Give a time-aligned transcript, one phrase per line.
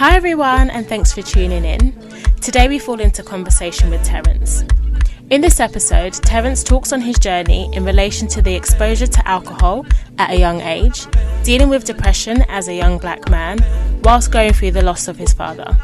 [0.00, 1.92] Hi, everyone, and thanks for tuning in.
[2.40, 4.64] Today, we fall into conversation with Terence.
[5.28, 9.84] In this episode, Terence talks on his journey in relation to the exposure to alcohol
[10.16, 11.06] at a young age,
[11.44, 13.58] dealing with depression as a young black man,
[14.02, 15.76] whilst going through the loss of his father.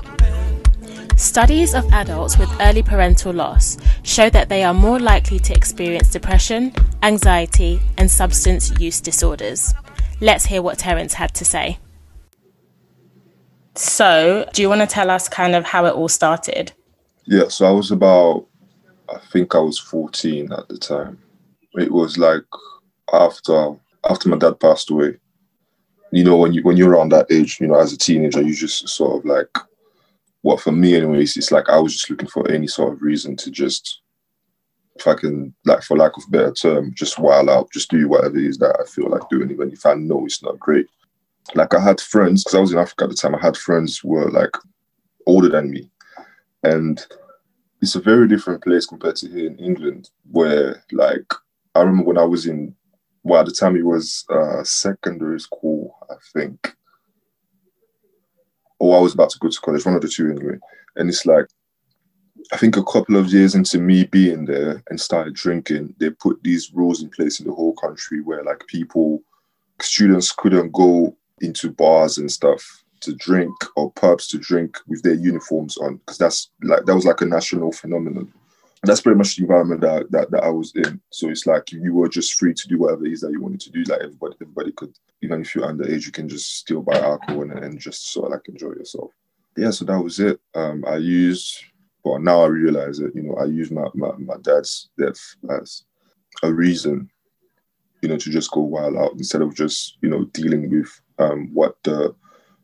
[1.19, 6.11] Studies of adults with early parental loss show that they are more likely to experience
[6.11, 6.73] depression,
[7.03, 9.75] anxiety, and substance use disorders.
[10.23, 11.79] Let's hear what Terence had to say.
[13.79, 16.73] So, do you want to tell us kind of how it all started?
[17.27, 18.47] Yeah, so I was about,
[19.09, 21.19] I think I was 14 at the time.
[21.75, 22.45] It was like
[23.13, 23.77] after
[24.09, 25.17] after my dad passed away.
[26.11, 28.55] You know, when you when you're around that age, you know, as a teenager, you
[28.55, 29.51] just sort of like,
[30.41, 33.37] what for me, anyways, it's like I was just looking for any sort of reason
[33.37, 34.01] to just,
[34.95, 38.39] if I can, like for lack of better term, just while out, just do whatever
[38.39, 40.87] it is that I feel like doing, even if I know it's not great
[41.55, 43.35] like I had friends because I was in Africa at the time.
[43.35, 44.57] I had friends who were like
[45.27, 45.91] older than me,
[46.63, 47.05] and
[47.81, 51.33] it's a very different place compared to here in England, where like
[51.75, 52.75] I remember when I was in
[53.23, 56.75] well at the time it was uh, secondary school, I think,
[58.79, 60.59] or I was about to go to college, one of the two anyway.
[60.97, 61.47] And it's like
[62.53, 66.43] I think a couple of years into me being there and started drinking, they put
[66.43, 69.23] these rules in place in the whole country where like people
[69.81, 75.15] students couldn't go into bars and stuff to drink or pubs to drink with their
[75.15, 78.33] uniforms on because that's like that was like a national phenomenon.
[78.83, 81.01] that's pretty much the environment that, that that I was in.
[81.11, 83.61] So it's like you were just free to do whatever it is that you wanted
[83.61, 83.83] to do.
[83.85, 84.93] Like everybody, everybody could,
[85.23, 88.33] even if you're underage, you can just still buy alcohol and, and just sort of
[88.33, 89.11] like enjoy yourself.
[89.57, 90.39] Yeah, so that was it.
[90.55, 91.65] Um, I used,
[92.05, 93.15] well, now I realize it.
[93.15, 95.21] You know, I used my my, my dad's death
[95.51, 95.85] as
[96.43, 97.11] a reason,
[98.03, 101.51] you know, to just go wild out instead of just you know dealing with um,
[101.53, 102.15] what the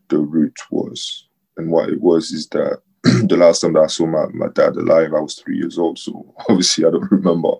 [0.09, 1.27] the root was.
[1.57, 4.77] And what it was is that the last time that I saw my, my dad
[4.77, 5.99] alive, I was three years old.
[5.99, 7.53] So obviously I don't remember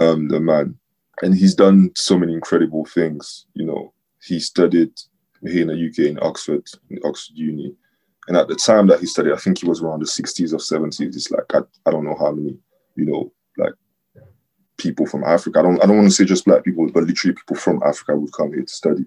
[0.00, 0.76] um, the man.
[1.22, 3.46] And he's done so many incredible things.
[3.54, 3.92] You know,
[4.22, 4.92] he studied
[5.46, 7.74] here in the UK in Oxford, in Oxford Uni.
[8.28, 10.56] And at the time that he studied, I think he was around the 60s or
[10.56, 11.00] 70s.
[11.00, 12.56] It's like I, I don't know how many,
[12.96, 13.74] you know, like
[14.78, 15.58] people from Africa.
[15.58, 18.16] I don't I don't want to say just black people, but literally people from Africa
[18.16, 19.04] would come here to study.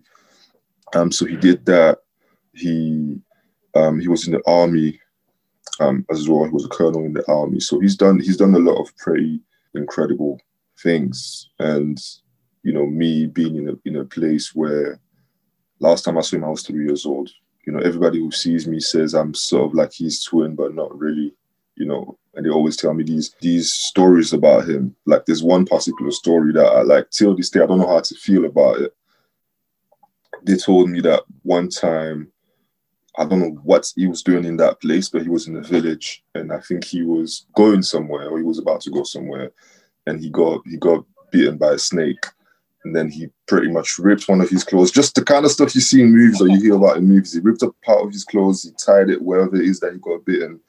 [0.94, 2.00] Um, so he did that.
[2.53, 3.19] He
[3.75, 5.00] um, he was in the army
[5.79, 6.46] um, as well.
[6.46, 7.59] He was a colonel in the army.
[7.59, 9.41] So he's done he's done a lot of pretty
[9.73, 10.40] incredible
[10.81, 11.50] things.
[11.59, 12.00] And
[12.63, 15.00] you know, me being in a in a place where
[15.79, 17.29] last time I saw him, I was three years old.
[17.66, 20.97] You know, everybody who sees me says I'm sort of like his twin, but not
[20.97, 21.34] really.
[21.75, 24.96] You know, and they always tell me these these stories about him.
[25.06, 28.00] Like there's one particular story that I like till this day I don't know how
[28.00, 28.96] to feel about it
[30.45, 32.31] they told me that one time,
[33.17, 35.61] I don't know what he was doing in that place, but he was in a
[35.61, 39.51] village, and I think he was going somewhere, or he was about to go somewhere,
[40.05, 42.25] and he got he got bitten by a snake,
[42.84, 44.91] and then he pretty much ripped one of his clothes.
[44.91, 47.34] Just the kind of stuff you see in movies or you hear about in movies.
[47.34, 50.00] He ripped up part of his clothes, he tied it wherever it is that he
[50.00, 50.59] got bitten,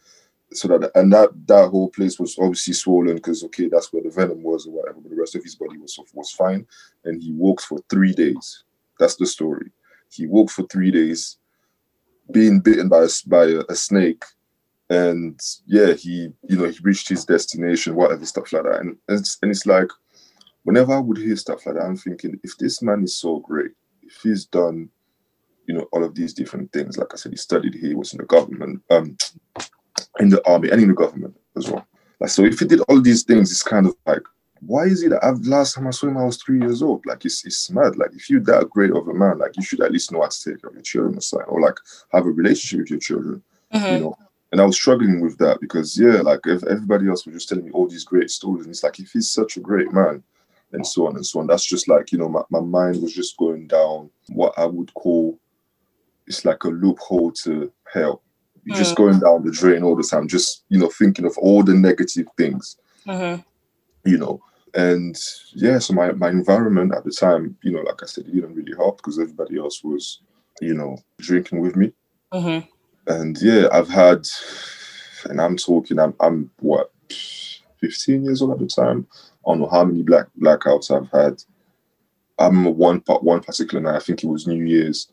[0.53, 4.11] so that and that that whole place was obviously swollen because okay, that's where the
[4.11, 5.01] venom was or whatever.
[5.01, 6.67] But the rest of his body was was fine,
[7.05, 8.63] and he walked for three days
[8.99, 9.71] that's the story.
[10.11, 11.39] He walked for three days,
[12.31, 14.25] being bitten by a, by a, snake,
[14.91, 18.81] and yeah, he you know he reached his destination, whatever stuff like that.
[18.81, 19.89] And it's, and it's like
[20.65, 23.73] whenever I would hear stuff like that, I'm thinking if this man is so great,
[24.03, 24.91] if he's done
[25.67, 28.13] you know all of these different things, like I said, he studied here, he was
[28.13, 29.17] in the government, um,
[30.21, 31.87] in the army, and in the government as well.
[32.21, 34.23] Like so, if he did all these things, it's kind of like
[34.67, 37.05] why is it that I've, last time I saw him, I was three years old?
[37.07, 37.97] Like, it's, it's mad.
[37.97, 40.29] Like, if you're that great of a man, like, you should at least know how
[40.29, 41.77] to take care of your children or or like
[42.13, 43.95] have a relationship with your children, mm-hmm.
[43.95, 44.19] you know?
[44.53, 47.65] And I was struggling with that because, yeah, like, if everybody else was just telling
[47.65, 50.23] me all these great stories, and it's like, if he's such a great man,
[50.73, 53.15] and so on and so on, that's just like, you know, my, my mind was
[53.15, 55.39] just going down what I would call
[56.27, 58.21] it's like a loophole to hell.
[58.65, 58.83] You're mm-hmm.
[58.83, 58.97] just mm.
[58.97, 62.27] going down the drain all the time, just, you know, thinking of all the negative
[62.37, 62.77] things.
[63.07, 63.43] Mm-hmm
[64.07, 64.41] you know.
[64.77, 65.19] And
[65.55, 68.55] yeah, so my, my environment at the time, you know, like I said, it didn't
[68.55, 70.21] really help because everybody else was,
[70.61, 71.93] you know, drinking with me.
[72.33, 72.69] Mm-hmm.
[73.11, 74.27] And yeah, I've had,
[75.25, 76.93] and I'm talking, I'm, I'm what,
[77.81, 79.07] 15 years old at the time.
[79.47, 81.43] I don't know how many black blackouts I've had.
[82.39, 83.97] I'm one part one particular night.
[83.97, 85.09] I think it was New Year's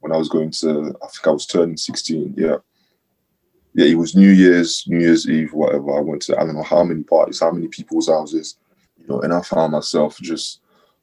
[0.00, 0.94] when I was going to.
[1.02, 2.34] I think I was turning 16.
[2.36, 2.56] Yeah,
[3.74, 5.96] yeah, it was New Year's, New Year's Eve, whatever.
[5.96, 8.56] I went to I don't know how many parties, how many people's houses,
[9.06, 10.60] you know, and I found myself just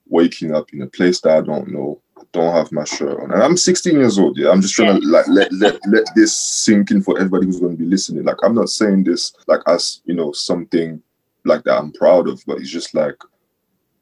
[0.07, 3.31] waking up in a place that I don't know, I don't have my shirt on.
[3.31, 4.49] And I'm 16 years old, yeah.
[4.49, 7.77] I'm just trying to like let, let let this sink in for everybody who's going
[7.77, 8.23] to be listening.
[8.23, 11.01] Like I'm not saying this like as you know something
[11.45, 13.15] like that I'm proud of, but it's just like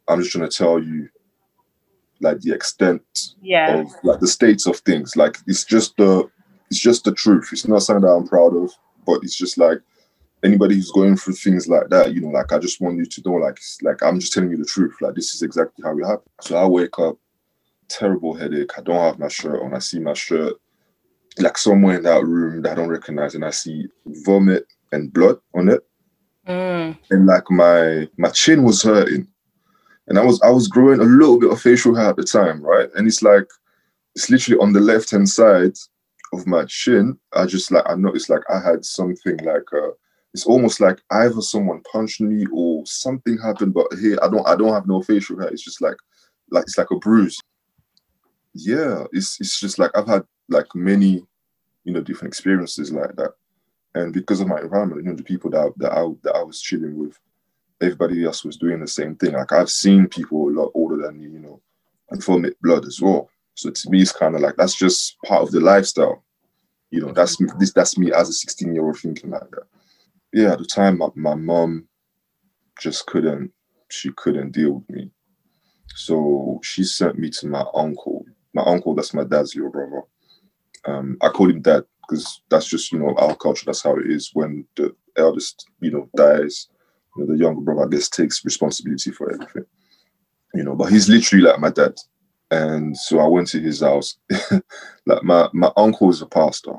[0.07, 1.07] I'm just trying to tell you
[2.19, 3.01] like the extent
[3.41, 3.77] yeah.
[3.77, 5.15] of like the states of things.
[5.15, 6.29] Like it's just the
[6.69, 7.49] it's just the truth.
[7.51, 8.71] It's not something that I'm proud of,
[9.05, 9.79] but it's just like
[10.43, 13.21] anybody who's going through things like that, you know, like I just want you to
[13.25, 14.95] know, like, like I'm just telling you the truth.
[15.01, 16.29] Like this is exactly how it happened.
[16.41, 17.17] So I wake up,
[17.87, 18.71] terrible headache.
[18.77, 19.73] I don't have my shirt on.
[19.73, 20.53] I see my shirt
[21.37, 25.39] like somewhere in that room that I don't recognize, and I see vomit and blood
[25.53, 25.85] on it.
[26.47, 26.97] Mm.
[27.09, 29.27] And like my my chin was hurting.
[30.07, 32.61] And I was I was growing a little bit of facial hair at the time,
[32.61, 32.89] right?
[32.95, 33.47] And it's like
[34.15, 35.73] it's literally on the left hand side
[36.33, 37.17] of my chin.
[37.33, 39.91] I just like I noticed like I had something like uh
[40.33, 44.55] it's almost like either someone punched me or something happened, but here I don't I
[44.55, 45.49] don't have no facial hair.
[45.49, 45.97] It's just like
[46.49, 47.39] like it's like a bruise.
[48.53, 51.25] Yeah, it's it's just like I've had like many,
[51.83, 53.33] you know, different experiences like that.
[53.93, 56.61] And because of my environment, you know, the people that that I that I was
[56.61, 57.19] chilling with,
[57.81, 59.33] everybody else was doing the same thing.
[59.33, 61.61] Like I've seen people a lot older than me, you know,
[62.09, 63.29] and vomit blood as well.
[63.55, 66.23] So to me, it's kind of like that's just part of the lifestyle.
[66.89, 69.67] You know, that's this that's me as a 16 year old thinking like that
[70.33, 71.87] yeah, at the time, my, my mom
[72.79, 73.51] just couldn't,
[73.89, 75.11] she couldn't deal with me.
[75.95, 78.25] So she sent me to my uncle.
[78.53, 80.01] My uncle, that's my dad's little brother.
[80.85, 83.65] Um, I call him dad because that's just, you know, our culture.
[83.65, 84.31] That's how it is.
[84.33, 86.67] When the eldest, you know, dies,
[87.15, 89.65] you know, the younger brother, I guess, takes responsibility for everything.
[90.53, 91.95] You know, but he's literally like my dad.
[92.49, 94.17] And so I went to his house.
[95.05, 96.73] like my, my uncle is a pastor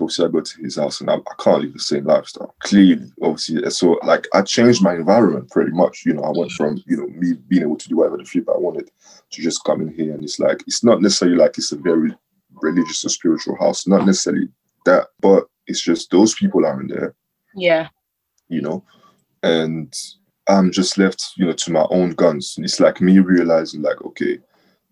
[0.00, 2.54] obviously I go to his house and I, I, can't live the same lifestyle.
[2.60, 6.04] Clearly, obviously, so like I changed my environment pretty much.
[6.04, 8.48] You know, I went from you know me being able to do whatever the flip
[8.48, 8.90] I wanted
[9.30, 12.14] to just come in here and it's like it's not necessarily like it's a very
[12.62, 14.48] religious or spiritual house, not necessarily
[14.84, 17.14] that, but it's just those people are in there.
[17.54, 17.88] Yeah.
[18.48, 18.84] You know,
[19.42, 19.94] and
[20.48, 22.54] I'm just left, you know, to my own guns.
[22.56, 24.38] And it's like me realizing, like, okay,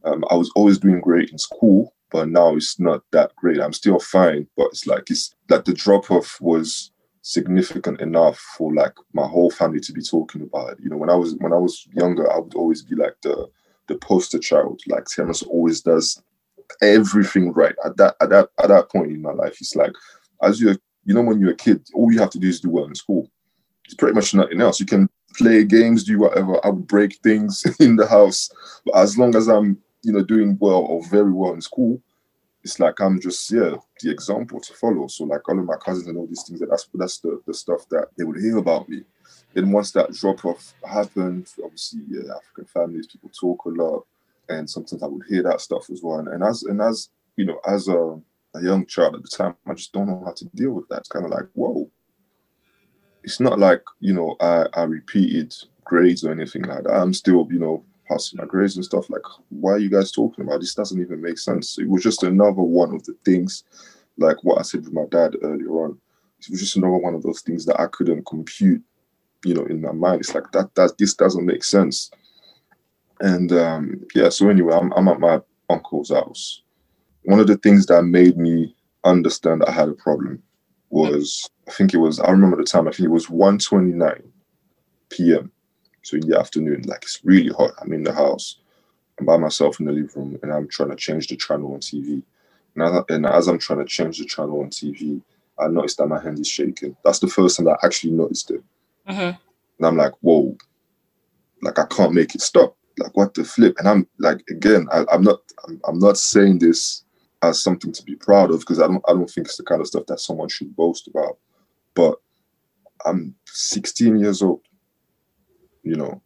[0.05, 3.61] um, I was always doing great in school, but now it's not that great.
[3.61, 6.93] I'm still fine, but it's like it's like the drop off was
[7.23, 10.79] significant enough for like my whole family to be talking about it.
[10.81, 13.49] You know, when I was when I was younger, I would always be like the
[13.89, 14.81] the poster child.
[14.87, 16.23] Like Terence always does
[16.83, 17.75] everything right.
[17.85, 19.93] At that at that at that point in my life, it's like
[20.43, 22.71] as you you know when you're a kid, all you have to do is do
[22.71, 23.29] well in school.
[23.85, 24.81] It's pretty much nothing else.
[24.81, 26.65] You can play games, do whatever.
[26.65, 28.51] I would break things in the house,
[28.85, 32.01] but as long as I'm you know, doing well or very well in school,
[32.63, 35.09] it's like I'm just yeah the example to follow.
[35.09, 37.89] So like all of my cousins and all these things, that's that's the, the stuff
[37.91, 39.03] that they would hear about me.
[39.53, 44.07] Then once that drop off happened, obviously yeah, African families people talk a lot,
[44.49, 46.21] and sometimes I would hear that stuff as well.
[46.21, 48.21] And, and as and as you know, as a,
[48.55, 51.01] a young child at the time, I just don't know how to deal with that.
[51.01, 51.91] It's kind of like whoa.
[53.25, 56.95] It's not like you know I I repeated grades or anything like that.
[56.95, 59.09] I'm still you know passing my grades and stuff.
[59.11, 60.75] Like, why are you guys talking about this?
[60.75, 61.79] Doesn't even make sense.
[61.79, 63.65] It was just another one of the things,
[64.19, 65.99] like what I said with my dad earlier on.
[66.41, 68.83] It was just another one of those things that I couldn't compute,
[69.45, 70.21] you know, in my mind.
[70.21, 72.11] It's like that that this doesn't make sense.
[73.21, 76.63] And um, yeah, so anyway, I'm, I'm at my uncle's house.
[77.25, 80.43] One of the things that made me understand I had a problem
[80.91, 84.23] was I think it was I remember the time I think it was 1:29
[85.09, 85.51] p.m.
[86.07, 87.73] So in the afternoon, like it's really hot.
[87.83, 88.59] I'm in the house.
[89.19, 91.81] I'm by myself in the living room and I'm trying to change the channel on
[91.81, 92.23] TV.
[92.77, 95.21] And as, and as I'm trying to change the channel on TV,
[95.59, 96.97] I noticed that my hand is shaking.
[97.05, 98.63] That's the first time I actually noticed it.
[99.09, 99.21] Mm-hmm.
[99.21, 99.37] And
[99.83, 100.57] I'm like, whoa,
[101.61, 102.77] like I can't make it stop.
[102.99, 103.75] Like what the flip?
[103.81, 107.03] And I'm like, again, I, am not, I'm, I'm not saying this
[107.43, 109.81] as something to be proud of because I don't, I don't think it's the kind
[109.81, 111.39] of stuff that someone should boast about.
[111.95, 112.15] But
[113.05, 114.61] I'm 16 years old
[115.87, 116.21] you know,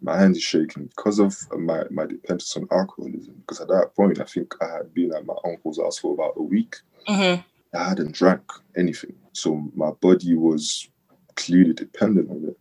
[0.00, 3.34] my hand is shaking because of my, my dependence on alcoholism.
[3.40, 6.34] Because at that point, I think I had been at my uncle's house for about
[6.36, 6.76] a week.
[7.06, 7.42] Mm-hmm.
[7.76, 8.42] I hadn't drank
[8.76, 9.14] anything.
[9.32, 10.88] So my body was
[11.34, 12.58] clearly dependent on it.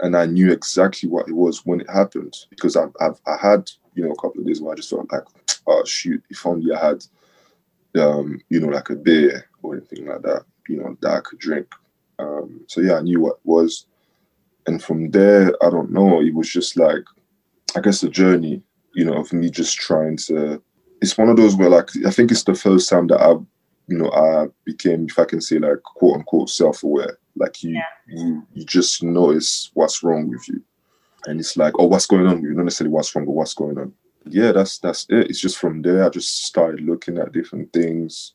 [0.00, 3.70] And I knew exactly what it was when it happened because I've, I've I had,
[3.94, 5.22] you know, a couple of days where I just felt like,
[5.66, 7.04] oh, shoot, if only I had,
[7.98, 11.38] um, you know, like a beer or anything like that, you know, that I could
[11.38, 11.72] drink.
[12.18, 13.86] Um, so yeah, I knew what it was
[14.66, 16.20] and from there, I don't know.
[16.20, 17.04] It was just like,
[17.76, 18.62] I guess, a journey,
[18.94, 20.62] you know, of me just trying to.
[21.00, 23.32] It's one of those where, like, I think it's the first time that I,
[23.88, 27.18] you know, I became, if I can say, like, quote unquote, self-aware.
[27.34, 27.82] Like, you, yeah.
[28.06, 30.62] you, you just notice what's wrong with you,
[31.26, 32.42] and it's like, oh, what's going on?
[32.42, 33.92] You not necessarily what's wrong, but what's going on.
[34.26, 35.30] yeah, that's that's it.
[35.30, 38.34] It's just from there I just started looking at different things.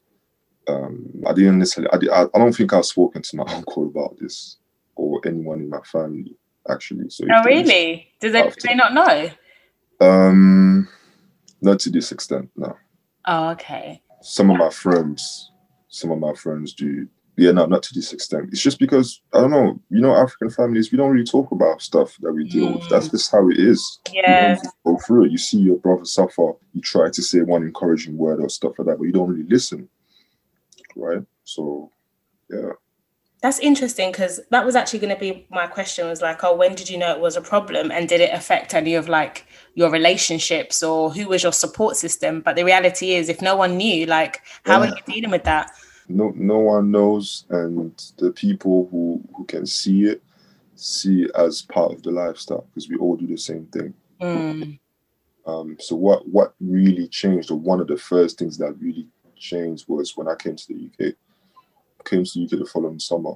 [0.67, 2.09] Um, I didn't necessarily.
[2.09, 4.57] I, I don't think I've spoken to my uncle about this
[4.97, 6.35] or anyone in my family
[6.69, 7.09] actually.
[7.09, 8.11] So oh really?
[8.19, 9.29] Do they, they not know?
[9.99, 10.87] Um,
[11.61, 12.75] not to this extent, no.
[13.25, 14.01] Oh, okay.
[14.21, 15.51] Some of my friends,
[15.89, 17.07] some of my friends do.
[17.39, 18.49] Yeah, no, not to this extent.
[18.51, 19.79] It's just because I don't know.
[19.91, 22.75] You know, African families, we don't really talk about stuff that we deal mm.
[22.79, 22.89] with.
[22.89, 23.11] That's mm.
[23.11, 23.99] just how it is.
[24.11, 24.57] Yeah.
[24.63, 25.31] You go through it.
[25.31, 26.53] You see your brother suffer.
[26.73, 29.47] You try to say one encouraging word or stuff like that, but you don't really
[29.47, 29.87] listen.
[30.95, 31.21] Right.
[31.43, 31.91] So,
[32.49, 32.71] yeah.
[33.41, 36.73] That's interesting because that was actually going to be my question was like, oh, when
[36.73, 39.91] did you know it was a problem and did it affect any of like your
[39.91, 42.41] relationships or who was your support system?
[42.41, 44.89] But the reality is, if no one knew, like, how yeah.
[44.89, 45.71] are you dealing with that?
[46.09, 50.23] No, no one knows, and the people who who can see it
[50.75, 53.93] see it as part of the lifestyle because we all do the same thing.
[54.21, 54.79] Mm.
[55.45, 59.85] Um, so what what really changed, or one of the first things that really changed,
[59.87, 61.13] was when I came to the UK
[62.07, 63.33] came to UK the following summer.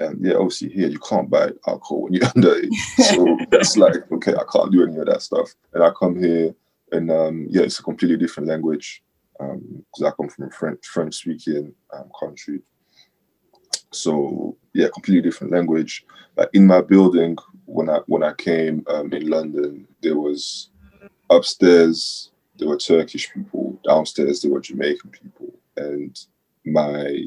[0.00, 2.74] And yeah, obviously here you can't buy alcohol when you're underage.
[2.96, 5.54] So it's like, okay, I can't do any of that stuff.
[5.72, 6.54] And I come here
[6.92, 9.02] and um, yeah, it's a completely different language.
[9.38, 12.60] because um, I come from a French French speaking um, country.
[13.92, 16.04] So yeah, completely different language.
[16.36, 17.36] Like in my building,
[17.66, 20.70] when I when I came um, in London, there was
[21.30, 26.18] upstairs there were Turkish people, downstairs there were Jamaican people, and
[26.64, 27.24] my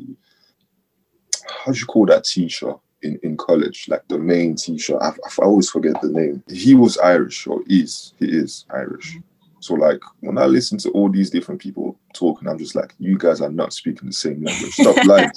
[1.66, 5.02] how do you call that teacher in, in college, like the main teacher.
[5.02, 6.44] I, I always forget the name.
[6.50, 9.18] He was Irish, or is he is Irish.
[9.60, 13.18] So like when I listen to all these different people talking, I'm just like, you
[13.18, 14.74] guys are not speaking the same language.
[14.74, 15.32] Stop lying.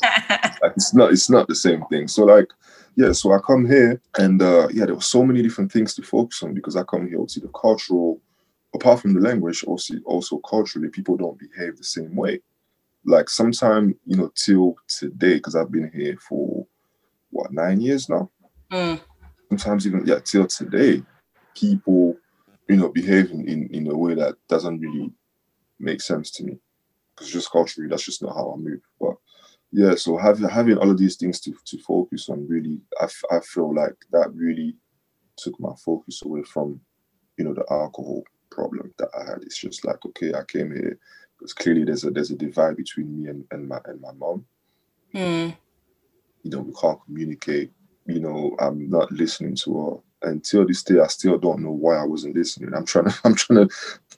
[0.63, 2.07] like it's not it's not the same thing.
[2.09, 2.49] So like
[2.97, 6.03] yeah, so I come here and uh yeah, there were so many different things to
[6.03, 8.21] focus on because I come here to the cultural
[8.75, 12.41] apart from the language, also also culturally, people don't behave the same way
[13.05, 16.67] like sometime you know till today because I've been here for
[17.31, 18.31] what nine years now.
[18.71, 19.01] Mm.
[19.49, 21.03] Sometimes even yeah till today,
[21.55, 22.17] people
[22.69, 25.13] you know behave in, in, in a way that doesn't really
[25.79, 26.59] make sense to me
[27.15, 28.81] because just culturally that's just not how I move.
[29.01, 29.15] But
[29.73, 33.41] yeah, so having having all of these things to to focus on really, I, I
[33.41, 34.77] feel like that really
[35.37, 36.81] took my focus away from
[37.37, 39.43] you know the alcohol problem that I had.
[39.43, 40.99] It's just like okay, I came here
[41.41, 44.45] because clearly there's a there's a divide between me and, and my and my mom.
[45.15, 45.57] Mm.
[46.43, 47.73] You know, we can't communicate.
[48.07, 49.97] You know, I'm not listening to her.
[50.23, 52.75] Until this day, I still don't know why I wasn't listening.
[52.75, 53.75] I'm trying to I'm trying to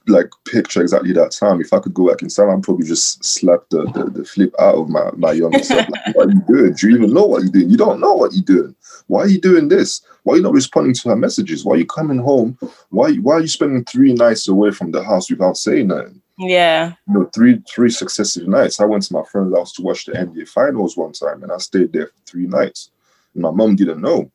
[0.07, 1.61] like picture exactly that time.
[1.61, 4.53] If I could go back in time, I'd probably just slap the, the, the flip
[4.59, 5.87] out of my, my younger self.
[5.89, 6.73] Like, what are you doing?
[6.73, 7.69] Do you even know what you're doing?
[7.69, 8.75] You don't know what you're doing.
[9.07, 10.01] Why are you doing this?
[10.23, 11.63] Why are you not responding to her messages?
[11.63, 12.57] Why are you coming home?
[12.89, 16.21] Why why are you spending three nights away from the house without saying nothing?
[16.37, 16.93] Yeah.
[17.07, 18.79] You know, three three successive nights.
[18.79, 21.57] I went to my friend's house to watch the NBA finals one time and I
[21.57, 22.91] stayed there for three nights.
[23.33, 24.31] And my mom didn't know.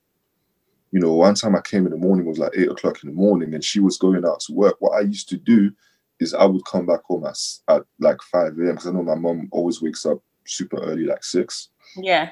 [0.91, 3.11] You know, one time I came in the morning, it was like eight o'clock in
[3.11, 4.77] the morning, and she was going out to work.
[4.79, 5.71] What I used to do
[6.19, 7.39] is I would come back home at,
[7.69, 8.71] at like 5 a.m.
[8.71, 11.69] because I know my mom always wakes up super early, like six.
[11.97, 12.31] Yeah.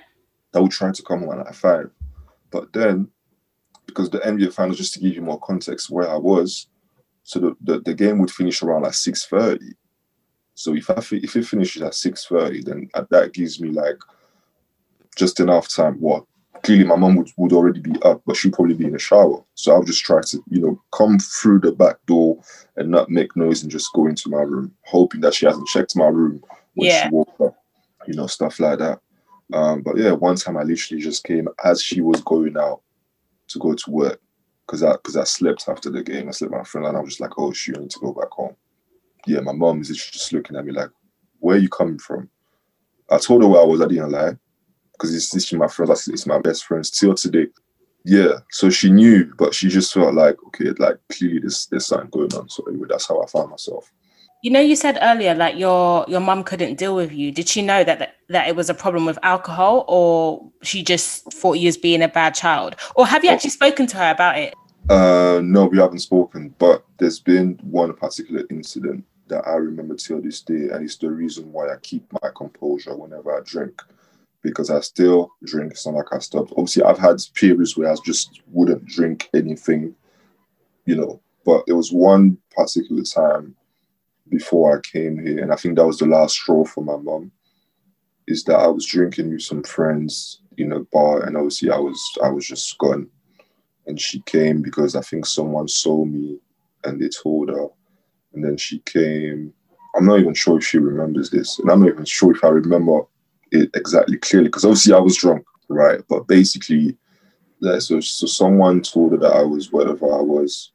[0.54, 1.90] I would try to come home at five.
[2.50, 3.08] But then,
[3.84, 6.68] because the NBA finals, just to give you more context where I was,
[7.26, 9.74] so the, the, the game would finish around like 6.30.
[10.54, 13.98] So if I if it finishes at 6.30, then that gives me like
[15.16, 15.94] just enough time.
[15.94, 16.24] What
[16.62, 19.42] clearly my mom would, would already be up, but she'd probably be in the shower.
[19.54, 22.38] So I'll just try to, you know, come through the back door
[22.76, 25.96] and not make noise and just go into my room, hoping that she hasn't checked
[25.96, 27.08] my room when yeah.
[27.08, 27.56] she woke up,
[28.06, 29.00] you know, stuff like that.
[29.52, 32.82] Um, but yeah, one time I literally just came as she was going out
[33.48, 34.20] to go to work
[34.66, 36.28] because I because I slept after the game.
[36.28, 38.00] I slept with my friend and I was just like, oh shoot, I need to
[38.00, 38.56] go back home.
[39.26, 40.90] Yeah, my mom is just looking at me like,
[41.40, 42.28] where are you coming from?
[43.10, 44.36] I told her where I was, I didn't lie.
[44.92, 47.48] Because it's this my friend, it's my best friend still today.
[48.04, 52.10] Yeah, so she knew, but she just felt like, okay, like clearly there's there's something
[52.10, 52.48] going on.
[52.48, 53.92] So anyway, that's how I found myself.
[54.46, 57.32] You know, you said earlier like your your mum couldn't deal with you.
[57.32, 61.32] Did she know that, that that it was a problem with alcohol, or she just
[61.32, 62.76] thought you was being a bad child?
[62.94, 64.54] Or have you actually spoken to her about it?
[64.88, 66.54] Uh, no, we haven't spoken.
[66.60, 71.10] But there's been one particular incident that I remember till this day, and it's the
[71.10, 73.82] reason why I keep my composure whenever I drink,
[74.42, 75.72] because I still drink.
[75.72, 76.52] It's not like I stopped.
[76.52, 79.96] Obviously, I've had periods where I just wouldn't drink anything,
[80.84, 81.20] you know.
[81.44, 83.56] But there was one particular time
[84.28, 87.30] before I came here, and I think that was the last straw for my mom,
[88.26, 92.00] is that I was drinking with some friends in a bar, and obviously I was
[92.22, 93.08] I was just gone,
[93.86, 96.38] and she came because I think someone saw me
[96.84, 97.68] and they told her,
[98.34, 99.52] and then she came.
[99.94, 102.48] I'm not even sure if she remembers this, and I'm not even sure if I
[102.48, 103.02] remember
[103.52, 106.00] it exactly clearly because obviously I was drunk, right?
[106.08, 106.96] But basically,
[107.60, 110.72] yeah, so so someone told her that I was whatever I was,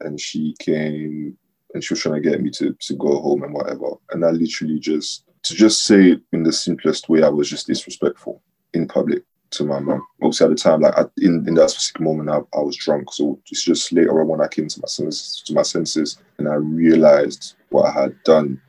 [0.00, 1.36] and she came
[1.74, 4.30] and she was trying to get me to to go home and whatever, and I
[4.30, 8.42] literally just to just say in the simplest way, I was just disrespectful
[8.74, 10.06] in public to my mom.
[10.22, 13.12] Obviously, at the time, like I, in in that specific moment, I, I was drunk.
[13.12, 16.48] So it's just later on when I came to my senses, to my senses, and
[16.48, 18.60] I realized what I had done.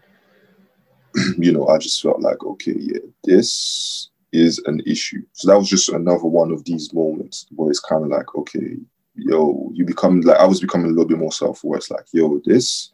[1.37, 5.21] you know, I just felt like, okay, yeah, this is an issue.
[5.33, 8.77] So that was just another one of these moments where it's kind of like, okay,
[9.15, 11.77] yo, you become like I was becoming a little bit more self-aware.
[11.77, 12.91] It's like, yo, this,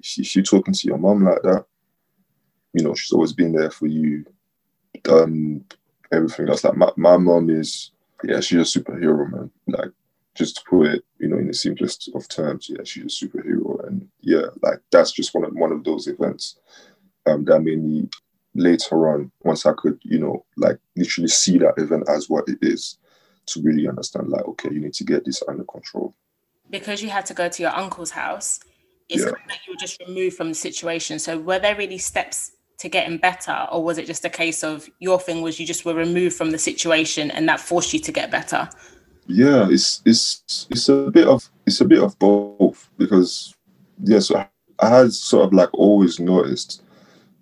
[0.00, 1.64] if you talking to your mom like that,
[2.72, 4.24] you know, she's always been there for you,
[5.02, 5.64] done
[6.12, 6.64] everything else.
[6.64, 7.92] Like my, my mom is,
[8.24, 9.50] yeah, she's a superhero, man.
[9.66, 9.90] Like
[10.34, 13.86] just to put it, you know, in the simplest of terms, yeah, she's a superhero.
[13.88, 16.58] And yeah, like that's just one of one of those events
[17.26, 18.08] um, that made me
[18.54, 22.58] later on, once I could, you know, like literally see that event as what it
[22.62, 22.98] is,
[23.46, 26.14] to really understand, like, okay, you need to get this under control.
[26.70, 28.60] Because you had to go to your uncle's house,
[29.08, 29.30] it's yeah.
[29.30, 31.18] kind of like you were just removed from the situation.
[31.18, 34.88] So were there really steps to getting better, or was it just a case of
[34.98, 38.12] your thing was you just were removed from the situation and that forced you to
[38.12, 38.68] get better?
[39.26, 43.54] Yeah, it's it's it's a bit of it's a bit of both because
[44.02, 44.44] yeah, so
[44.78, 46.82] I had sort of like always noticed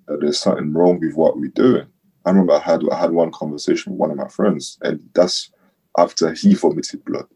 [0.06, 1.86] that there's something wrong with what we're doing.
[2.24, 5.50] I remember I had I had one conversation with one of my friends, and that's
[5.98, 7.26] after he vomited blood.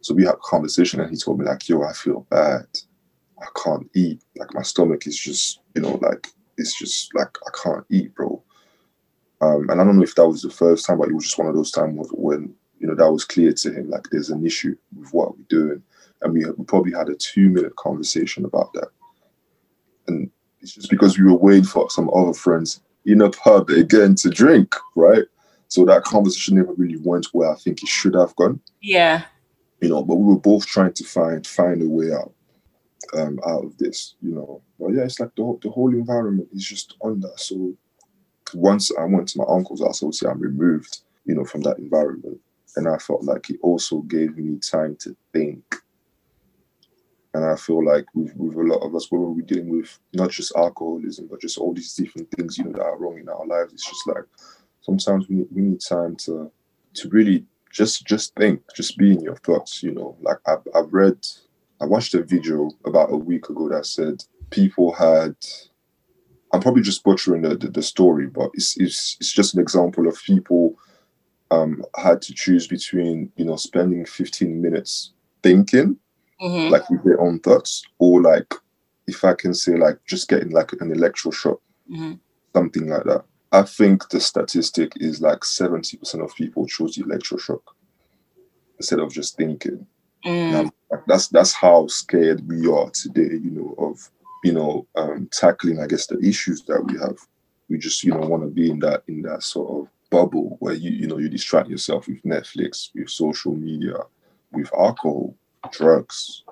[0.00, 2.66] So we had a conversation, and he told me like, "Yo, I feel bad.
[3.40, 4.22] I can't eat.
[4.36, 8.42] Like my stomach is just, you know, like it's just like I can't eat, bro."
[9.40, 11.38] Um, and I don't know if that was the first time, but it was just
[11.38, 14.44] one of those times when you know that was clear to him, like there's an
[14.44, 15.82] issue with what we're doing,
[16.22, 18.88] and we, we probably had a two minute conversation about that.
[20.06, 24.14] And it's just because we were waiting for some other friends in a pub again
[24.16, 25.24] to drink, right?
[25.68, 28.60] So that conversation never really went where I think it should have gone.
[28.80, 29.24] Yeah.
[29.80, 32.32] You know, but we were both trying to find find a way out
[33.14, 34.62] um out of this, you know.
[34.78, 37.38] But yeah, it's like the whole, the whole environment is just on that.
[37.38, 37.74] So
[38.54, 42.40] once I went to my uncle's house, obviously I'm removed, you know, from that environment.
[42.76, 45.82] And I felt like it also gave me time to think
[47.34, 50.30] and I feel like with, with a lot of us, when we're dealing with not
[50.30, 53.46] just alcoholism, but just all these different things, you know, that are wrong in our
[53.46, 54.24] lives, it's just like
[54.80, 56.50] sometimes we need, we need time to
[56.94, 60.16] to really just just think, just be in your thoughts, you know.
[60.20, 61.18] Like I've, I've read,
[61.80, 65.34] I watched a video about a week ago that said people had.
[66.50, 70.08] I'm probably just butchering the, the, the story, but it's, it's it's just an example
[70.08, 70.78] of people
[71.50, 75.12] um, had to choose between you know spending 15 minutes
[75.42, 75.98] thinking
[76.40, 76.72] mm-hmm.
[76.72, 78.54] like with their own thoughts, or like
[79.06, 81.58] if I can say like just getting like an electroshock,
[81.90, 82.14] mm-hmm.
[82.54, 83.24] something like that.
[83.52, 87.62] I think the statistic is like 70% of people chose the electroshock
[88.78, 89.86] instead of just thinking.
[90.24, 90.70] Mm.
[91.06, 94.10] that's that's how scared we are today, you know, of
[94.42, 97.16] you know um, tackling I guess the issues that we have.
[97.68, 100.74] We just you know want to be in that in that sort of bubble where
[100.74, 103.94] you you know you distract yourself with Netflix, with social media,
[104.52, 105.36] with alcohol,
[105.70, 106.42] drugs,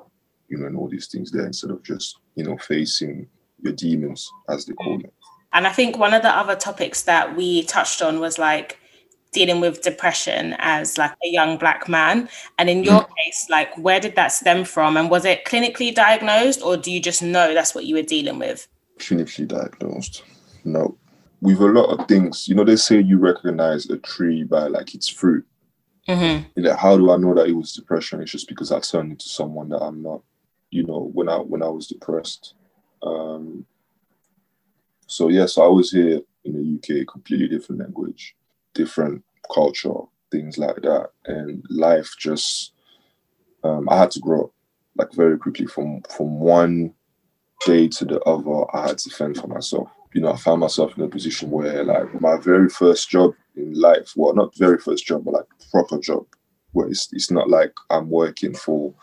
[0.49, 3.29] you know, and all these things there instead of just, you know, facing
[3.63, 5.13] your demons, as they call it.
[5.57, 8.79] And I think one of the other topics that we touched on was like
[9.33, 12.29] dealing with depression as like a young black man.
[12.59, 13.09] And in your mm.
[13.17, 14.99] case, like where did that stem from?
[14.99, 18.39] And was it clinically diagnosed or do you just know that's what you were dealing
[18.39, 18.69] with?
[18.99, 20.25] Clinically diagnosed.
[20.65, 20.99] No.
[21.41, 24.95] With a lot of things, you know, they say you recognize a tree by like
[24.95, 25.47] its fruit.
[26.07, 26.61] Mm-hmm.
[26.61, 28.21] Like, how do I know that it was depression?
[28.21, 30.21] It's just because I turned into someone that I'm not.
[30.71, 32.53] You know, when I when I was depressed.
[33.03, 33.65] Um,
[35.07, 38.37] so yes, I was here in the UK, completely different language,
[38.75, 42.73] different culture, things like that, and life just.
[43.65, 44.53] Um, I had to grow up
[44.97, 46.95] like very quickly from from one
[47.65, 48.65] day to the other.
[48.77, 49.89] I had to fend for myself.
[50.15, 53.73] You know, I found myself in a position where like my very first job in
[53.75, 56.27] life, well, not very first job, but like proper job
[56.73, 58.95] where it's, it's not like I'm working for,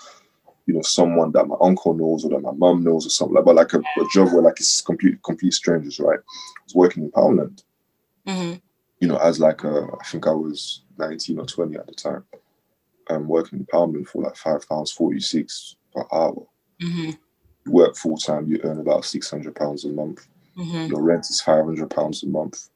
[0.66, 3.46] you know, someone that my uncle knows or that my mum knows or something like,
[3.46, 6.20] but like a, a job where like it's complete complete strangers, right?
[6.20, 7.64] I was working in Poundland,
[8.26, 8.56] mm-hmm.
[9.00, 12.24] you know, as like a, I think I was 19 or 20 at the time.
[13.10, 16.46] I'm working in Poundland for like five pounds 46 per hour.
[16.82, 17.12] Mm-hmm.
[17.66, 20.28] You work full time, you earn about 600 pounds a month.
[20.58, 20.92] Mm-hmm.
[20.92, 22.70] Your rent is 500 pounds a month.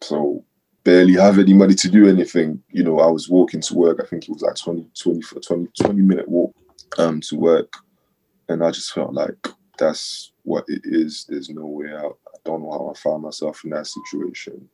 [0.00, 0.44] So
[0.84, 2.62] barely have any money to do anything.
[2.70, 3.98] You know, I was walking to work.
[4.00, 6.54] I think it was like 20, 20, 20, 20 minute walk
[6.98, 7.72] um, to work.
[8.48, 9.48] And I just felt like
[9.78, 11.26] that's what it is.
[11.28, 12.18] There's no way out.
[12.26, 14.68] I don't know how I found myself in that situation,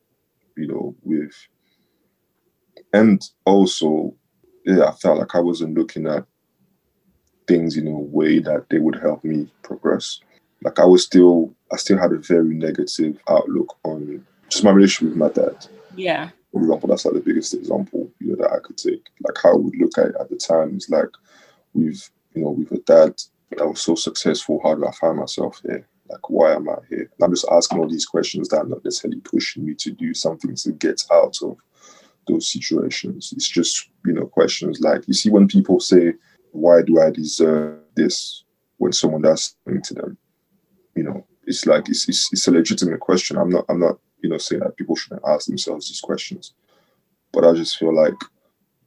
[0.55, 1.35] you know, with
[2.93, 4.15] and also
[4.65, 6.25] yeah, I felt like I wasn't looking at
[7.47, 10.19] things in a way that they would help me progress.
[10.63, 15.09] Like I was still I still had a very negative outlook on just my relationship
[15.09, 15.67] with my dad.
[15.95, 16.29] Yeah.
[16.51, 19.05] For example, that's like the biggest example, you know, that I could take.
[19.21, 21.09] Like how I would look at it at the time is like
[21.75, 23.13] we've, you know, with a dad
[23.51, 25.87] that was so successful, how do I find myself here?
[26.09, 27.01] Like why am I here?
[27.01, 30.13] And I'm just asking all these questions that are not necessarily pushing me to do
[30.13, 31.57] something to get out of
[32.27, 33.33] those situations.
[33.35, 36.13] It's just, you know, questions like you see when people say,
[36.51, 38.43] Why do I deserve this
[38.77, 40.17] when someone does something to them?
[40.95, 43.37] You know, it's like it's, it's, it's a legitimate question.
[43.37, 46.53] I'm not I'm not, you know, saying that people shouldn't ask themselves these questions.
[47.31, 48.15] But I just feel like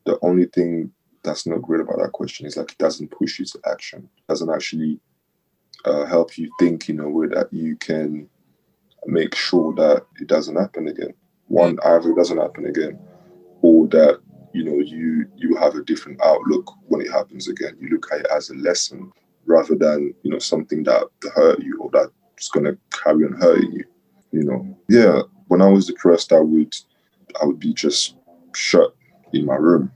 [0.07, 3.44] the only thing that's not great about that question is like it doesn't push you
[3.44, 4.09] to action.
[4.16, 5.00] It doesn't actually
[5.85, 8.28] uh, help you think in a way that you can
[9.07, 11.14] make sure that it doesn't happen again.
[11.46, 11.87] One, mm.
[11.87, 12.98] either it doesn't happen again,
[13.62, 14.20] or that
[14.52, 17.76] you know you you have a different outlook when it happens again.
[17.81, 19.12] You look at it as a lesson
[19.46, 21.04] rather than you know something that
[21.35, 23.85] hurt you or that's gonna carry on hurting you.
[24.33, 25.22] You know, yeah.
[25.46, 26.74] When I was depressed, I would
[27.40, 28.16] I would be just
[28.54, 28.94] shut
[29.33, 29.90] in my room,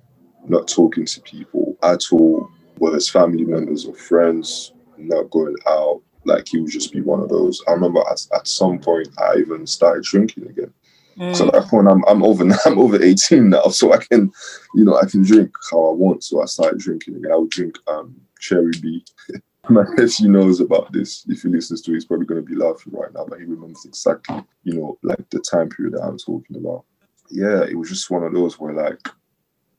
[0.49, 6.03] not talking to people at all, whether it's family members or friends, not going out.
[6.25, 7.63] Like he would just be one of those.
[7.67, 10.73] I remember at, at some point I even started drinking again.
[11.19, 11.37] Mm.
[11.37, 14.33] So that point, I'm I'm over I'm over 18 now, so I can,
[14.75, 16.25] you know, I can drink how I want.
[16.25, 17.33] So I started drinking again.
[17.33, 19.05] I would drink um, cherry B.
[19.69, 21.25] My nephew knows about this.
[21.29, 23.45] If he listens to it, he's probably going to be laughing right now, but he
[23.45, 26.85] remembers exactly, you know, like the time period that I'm talking about.
[27.31, 29.09] Yeah, it was just one of those where, like,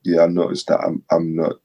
[0.04, 1.58] yeah, I noticed that I'm I'm not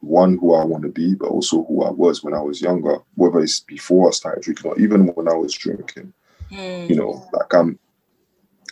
[0.00, 2.98] one who I want to be, but also who I was when I was younger.
[3.14, 6.12] Whether it's before I started drinking or even when I was drinking,
[6.50, 6.88] mm.
[6.88, 7.78] you know, like I'm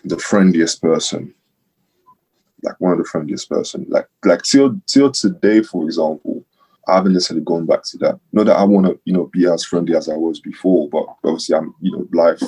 [0.04, 1.34] the friendliest person,
[2.62, 3.86] like one of the friendliest person.
[3.88, 6.44] Like like till till today, for example,
[6.88, 8.20] I haven't necessarily gone back to that.
[8.32, 11.06] Not that I want to, you know, be as friendly as I was before, but
[11.24, 12.42] obviously I'm, you know, life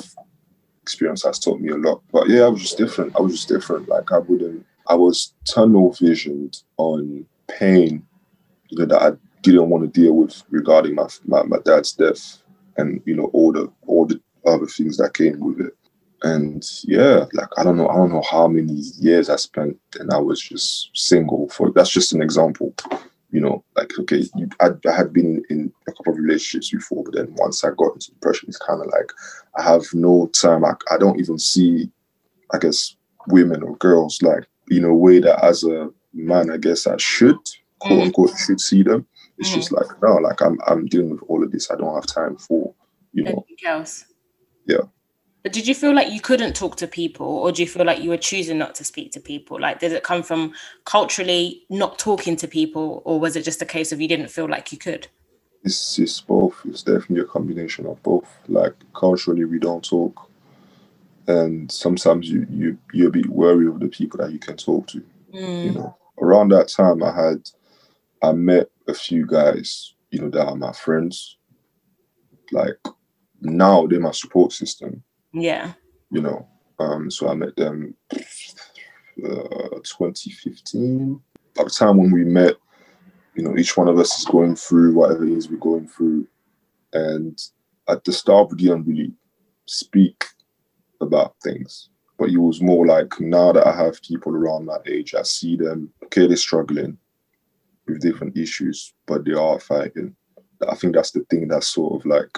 [0.81, 2.03] experience has taught me a lot.
[2.11, 3.15] But yeah, I was just different.
[3.15, 3.89] I was just different.
[3.89, 8.05] Like I wouldn't I was tunnel visioned on pain,
[8.69, 12.41] you know, that I didn't want to deal with regarding my, my, my dad's death
[12.77, 15.73] and, you know, all the all the other things that came with it
[16.25, 20.11] and yeah, like I don't know, I don't know how many years I spent, and
[20.11, 21.47] I was just single.
[21.49, 22.73] For that's just an example,
[23.31, 23.63] you know.
[23.75, 27.35] Like okay, you, I, I had been in a couple of relationships before, but then
[27.37, 29.11] once I got into depression, it's kind of like
[29.57, 30.65] I have no time.
[30.65, 31.91] I, I don't even see,
[32.51, 32.95] I guess,
[33.27, 37.37] women or girls like in a way that as a man, I guess I should
[37.79, 38.03] quote mm.
[38.03, 39.05] unquote should see them.
[39.37, 39.55] It's mm.
[39.55, 41.69] just like no, like I'm I'm dealing with all of this.
[41.71, 42.73] I don't have time for
[43.13, 43.31] you know.
[43.31, 44.05] Anything else.
[44.65, 44.81] Yeah.
[45.43, 48.01] But did you feel like you couldn't talk to people, or do you feel like
[48.01, 49.59] you were choosing not to speak to people?
[49.59, 50.53] Like, did it come from
[50.85, 54.49] culturally not talking to people, or was it just a case of you didn't feel
[54.49, 55.07] like you could?
[55.63, 56.59] It's, it's both.
[56.65, 58.27] It's definitely a combination of both.
[58.47, 60.31] Like, culturally, we don't talk.
[61.27, 64.87] And sometimes you, you, you're a bit wary of the people that you can talk
[64.87, 65.03] to.
[65.33, 65.65] Mm.
[65.65, 67.49] You know, around that time, I had,
[68.21, 71.37] I met a few guys, you know, that are my friends.
[72.51, 72.77] Like,
[73.41, 75.03] now they're my support system
[75.35, 75.73] yeah.
[76.11, 76.47] You know,
[76.79, 81.21] um, so I met them uh, 2015.
[81.59, 82.55] At the time when we met,
[83.35, 86.27] you know, each one of us is going through whatever it is we're going through.
[86.93, 87.37] And
[87.89, 89.11] at the start, we didn't really
[89.65, 90.23] speak
[91.01, 91.89] about things.
[92.17, 95.57] But it was more like now that I have people around my age, I see
[95.57, 96.97] them, okay, they're struggling
[97.87, 100.15] with different issues, but they are fighting.
[100.67, 102.37] I think that's the thing that's sort of like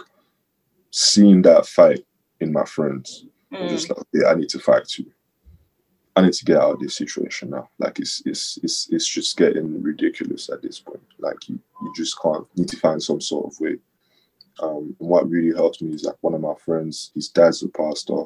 [0.92, 2.04] seeing that fight
[2.40, 3.26] in my friends.
[3.54, 3.62] Mm.
[3.62, 5.06] I'm just like, yeah, I need to fight too.
[6.16, 7.70] I need to get out of this situation now.
[7.78, 11.04] Like it's it's it's it's just getting ridiculous at this point.
[11.20, 13.78] Like you you just can't need to find some sort of way.
[14.60, 17.68] Um, and what really helped me is like one of my friends, his dad's a
[17.68, 18.24] pastor.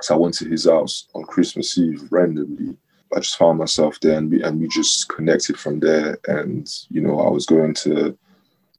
[0.00, 2.76] So I went to his house on Christmas Eve randomly.
[3.14, 6.18] I just found myself there and we and we just connected from there.
[6.26, 8.16] And you know, I was going to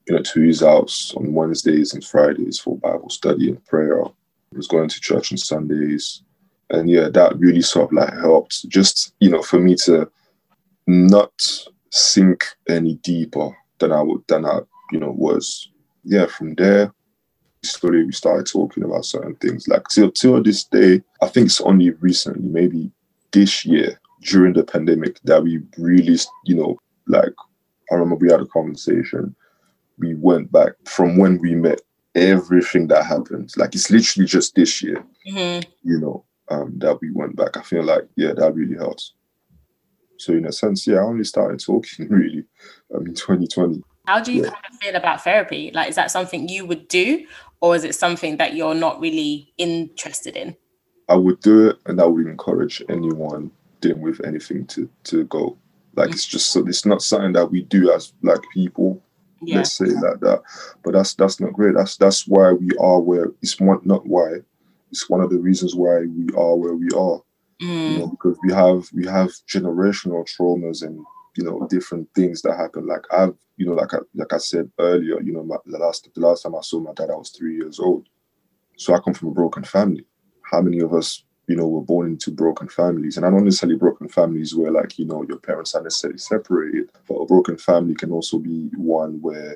[0.07, 4.09] you know to his house on Wednesdays and Fridays for Bible study and prayer I
[4.57, 6.21] was going to church on Sundays.
[6.69, 10.09] And yeah, that really sort of like helped just, you know, for me to
[10.87, 11.31] not
[11.91, 14.59] sink any deeper than I would than I,
[14.91, 15.69] you know, was.
[16.03, 16.93] Yeah, from there,
[17.65, 19.67] slowly we started talking about certain things.
[19.67, 22.91] Like till till this day, I think it's only recently, maybe
[23.31, 27.33] this year during the pandemic, that we really, you know, like
[27.91, 29.35] I remember we had a conversation
[29.97, 31.81] we went back from when we met,
[32.15, 35.69] everything that happened, like it's literally just this year, Mm-hmm.
[35.83, 37.55] you know, um, that we went back.
[37.57, 39.13] I feel like, yeah, that really helps.
[40.17, 42.45] So in a sense, yeah, I only started talking really
[42.93, 43.83] um, in 2020.
[44.07, 44.49] How do you Yeah.
[44.49, 45.71] kind of feel about therapy?
[45.73, 47.25] Like, is that something you would do,
[47.65, 50.55] or is it something that you're not really interested in?
[51.09, 53.49] I would do it and I would encourage anyone
[53.81, 55.57] dealing with anything to to go.
[55.95, 59.01] Like it's just so it's not something that we do as black people,
[59.41, 59.57] Yeah.
[59.57, 60.43] let's say like that.
[60.83, 61.73] But that's that's not great.
[61.75, 64.43] That's that's why we are where it's one not why.
[64.91, 67.21] It's one of the reasons why we are where we are.
[67.87, 71.03] You Mm, know, because we have we have generational traumas and
[71.35, 72.85] you know different things that happen.
[72.87, 76.09] Like I've you know like I like I said earlier, you know, my, the last
[76.13, 78.07] the last time I saw my dad, I was three years old.
[78.77, 80.05] So I come from a broken family.
[80.41, 83.17] How many of us, you know, were born into broken families?
[83.17, 86.89] And I don't necessarily broken families where like, you know, your parents are necessarily separated,
[87.07, 89.55] but a broken family can also be one where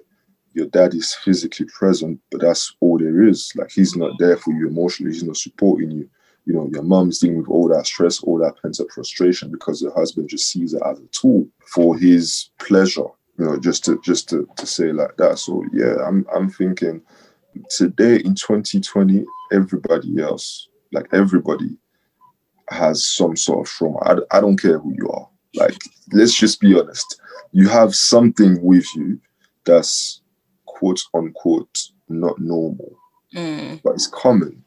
[0.53, 3.51] your dad is physically present, but that's all there is.
[3.55, 6.09] Like he's not there for you emotionally, he's not supporting you.
[6.45, 9.84] You know, your mom's dealing with all that stress, all that pent up frustration because
[9.84, 13.08] her husband just sees it as a tool for his pleasure.
[13.38, 15.39] You know, just to just to, to say like that.
[15.39, 17.02] So yeah, I'm I'm thinking
[17.69, 21.78] today in 2020, everybody else, like everybody,
[22.69, 23.99] has some sort of trauma.
[24.02, 25.28] I, I don't care who you are.
[25.56, 25.75] Like,
[26.13, 27.21] let's just be honest.
[27.52, 29.19] You have something with you
[29.65, 30.21] that's
[30.65, 32.95] quote unquote not normal,
[33.34, 34.63] mm, but it's common.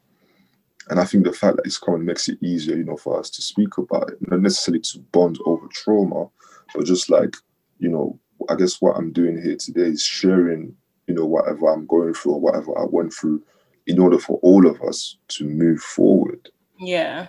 [0.91, 3.31] And I think the fact that it's common makes it easier, you know, for us
[3.31, 4.19] to speak about it.
[4.31, 6.29] Not necessarily to bond over trauma,
[6.75, 7.37] but just like,
[7.79, 8.19] you know,
[8.49, 10.75] I guess what I'm doing here today is sharing,
[11.07, 13.43] you know, whatever I'm going through or whatever I went through
[13.87, 16.49] in order for all of us to move forward.
[16.79, 17.29] yeah.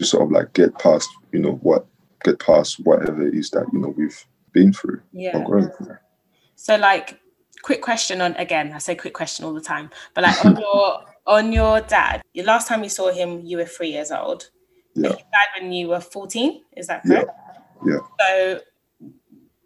[0.00, 1.86] To sort of like get past, you know, what
[2.24, 5.36] get past whatever it is that, you know, we've been through Yeah.
[5.38, 5.96] or going through.
[6.56, 7.20] So, like,
[7.62, 8.72] quick question on again.
[8.72, 12.22] I say quick question all the time, but like on your on your dad.
[12.34, 14.50] The last time you saw him, you were three years old.
[14.94, 15.10] Yeah.
[15.10, 16.62] He died when you were fourteen.
[16.76, 17.22] Is that Yeah.
[17.24, 17.30] correct?
[17.86, 17.98] Yeah.
[18.20, 18.60] So,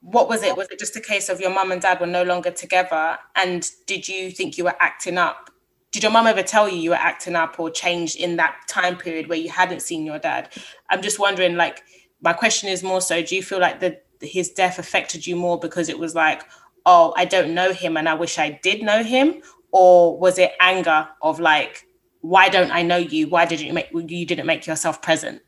[0.01, 0.57] what was it?
[0.57, 3.19] Was it just a case of your mum and dad were no longer together?
[3.37, 5.51] And did you think you were acting up?
[5.93, 8.97] Did your mum ever tell you you were acting up or changed in that time
[8.97, 10.51] period where you hadn't seen your dad?
[10.91, 11.57] I'm just wondering.
[11.57, 11.83] Like,
[12.23, 15.59] my question is more so: Do you feel like the his death affected you more
[15.59, 16.43] because it was like,
[16.87, 20.53] oh, I don't know him and I wish I did know him, or was it
[20.61, 21.87] anger of like,
[22.21, 23.29] why don't I know you?
[23.29, 25.43] Why didn't you make you didn't make yourself present?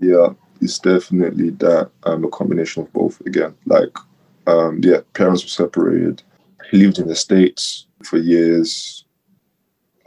[0.00, 0.28] Yeah,
[0.60, 3.54] it's definitely that um a combination of both again.
[3.66, 3.96] Like
[4.46, 6.22] um yeah, parents were separated.
[6.70, 9.04] He lived in the States for years.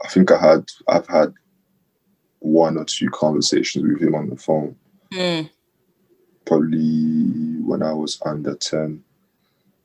[0.04, 1.34] I think I had I've had
[2.40, 4.76] one or two conversations with him on the phone,
[5.12, 5.50] Mm,
[6.44, 9.02] probably when I was under 10,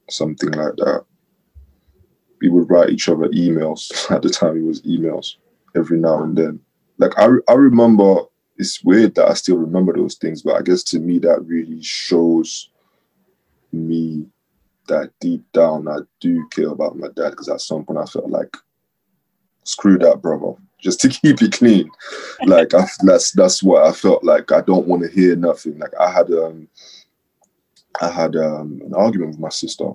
[0.10, 1.06] something like that.
[2.42, 4.10] We would write each other emails.
[4.12, 5.36] At the time, it was emails
[5.76, 6.60] every now and then.
[6.98, 8.24] Like, I, I remember,
[8.58, 11.82] it's weird that I still remember those things, but I guess to me, that really
[11.82, 12.70] shows
[13.72, 14.26] me
[14.88, 18.30] that deep down I do care about my dad because at some point I felt
[18.30, 18.56] like,
[19.64, 20.54] screw that, brother.
[20.80, 21.90] Just to keep it clean,
[22.46, 24.52] like I, that's that's what I felt like.
[24.52, 25.78] I don't want to hear nothing.
[25.78, 26.68] Like I had um,
[28.02, 29.92] I had um, an argument with my sister.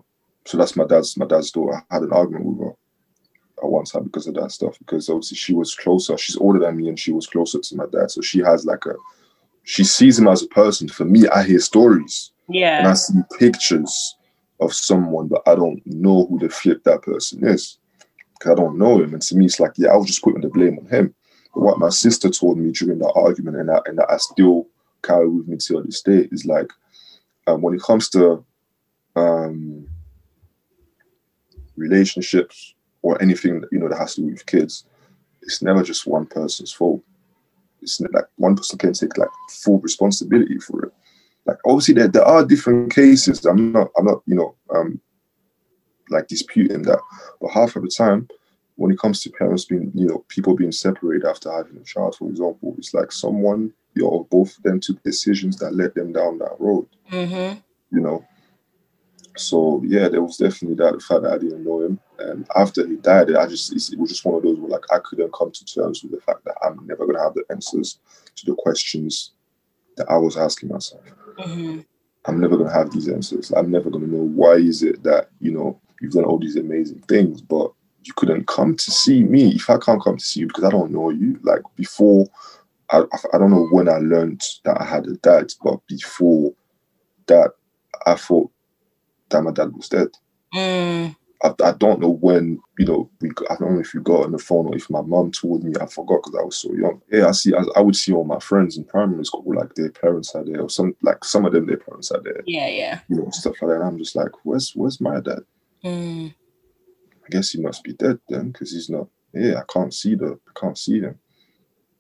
[0.47, 1.83] So that's my dad's my dad's daughter.
[1.91, 2.75] I had an argument with her
[3.63, 4.79] at one time because of that stuff.
[4.79, 6.17] Because obviously she was closer.
[6.17, 8.11] She's older than me, and she was closer to my dad.
[8.11, 8.95] So she has like a,
[9.65, 10.89] she sees him as a person.
[10.89, 12.79] For me, I hear stories Yeah.
[12.79, 14.17] and I see pictures
[14.61, 17.79] of someone, but I don't know who the flip that person is
[18.35, 19.13] because I don't know him.
[19.15, 21.15] And to me, it's like, yeah, I was just putting the blame on him.
[21.55, 24.69] But what my sister told me during that argument, and that, and that I still
[25.03, 26.71] carry with me till this day, is like,
[27.47, 28.45] um, when it comes to
[29.17, 29.87] um,
[31.77, 34.85] relationships or anything that you know that has to do with kids,
[35.43, 37.03] it's never just one person's fault.
[37.83, 40.93] It's not like one person can take like full responsibility for it.
[41.45, 43.45] Like obviously there, there are different cases.
[43.45, 45.01] I'm not i'm not you know um
[46.11, 47.01] like disputing that.
[47.41, 48.29] But half of the time
[48.77, 52.15] when it comes to parents being you know people being separated after having a child
[52.17, 56.12] for example it's like someone you know both of them took decisions that led them
[56.12, 56.87] down that road.
[57.11, 57.59] Mm-hmm.
[57.97, 58.25] you know
[59.37, 62.87] so yeah there was definitely that the fact that i didn't know him and after
[62.87, 65.51] he died i just it was just one of those where like i couldn't come
[65.51, 67.99] to terms with the fact that i'm never going to have the answers
[68.35, 69.33] to the questions
[69.96, 71.03] that i was asking myself
[71.38, 71.81] Mm-hmm.
[72.27, 73.53] I'm never gonna have these answers.
[73.53, 77.01] I'm never gonna know why is it that you know you've done all these amazing
[77.09, 77.72] things, but
[78.03, 79.51] you couldn't come to see me.
[79.55, 82.27] If I can't come to see you because I don't know you, like before,
[82.90, 86.53] I I don't know when I learned that I had a dad, but before
[87.27, 87.53] that,
[88.07, 88.51] I thought
[89.31, 90.09] that my dad was dead.
[90.55, 94.25] Mm, I, I don't know when, you know, we I don't know if you got
[94.25, 96.73] on the phone or if my mom told me, I forgot because I was so
[96.73, 97.03] young.
[97.11, 99.91] Yeah, I see, I, I, would see all my friends in primary school, like their
[99.91, 102.43] parents are there, or some, like some of them, their parents are there.
[102.47, 103.01] Yeah, yeah.
[103.09, 103.77] You know, stuff like that.
[103.77, 105.41] And I'm just like, where's, where's my dad?
[105.85, 106.35] Mm.
[107.25, 110.39] I guess he must be dead then because he's not, yeah, I can't see the,
[110.49, 111.19] I can't see him.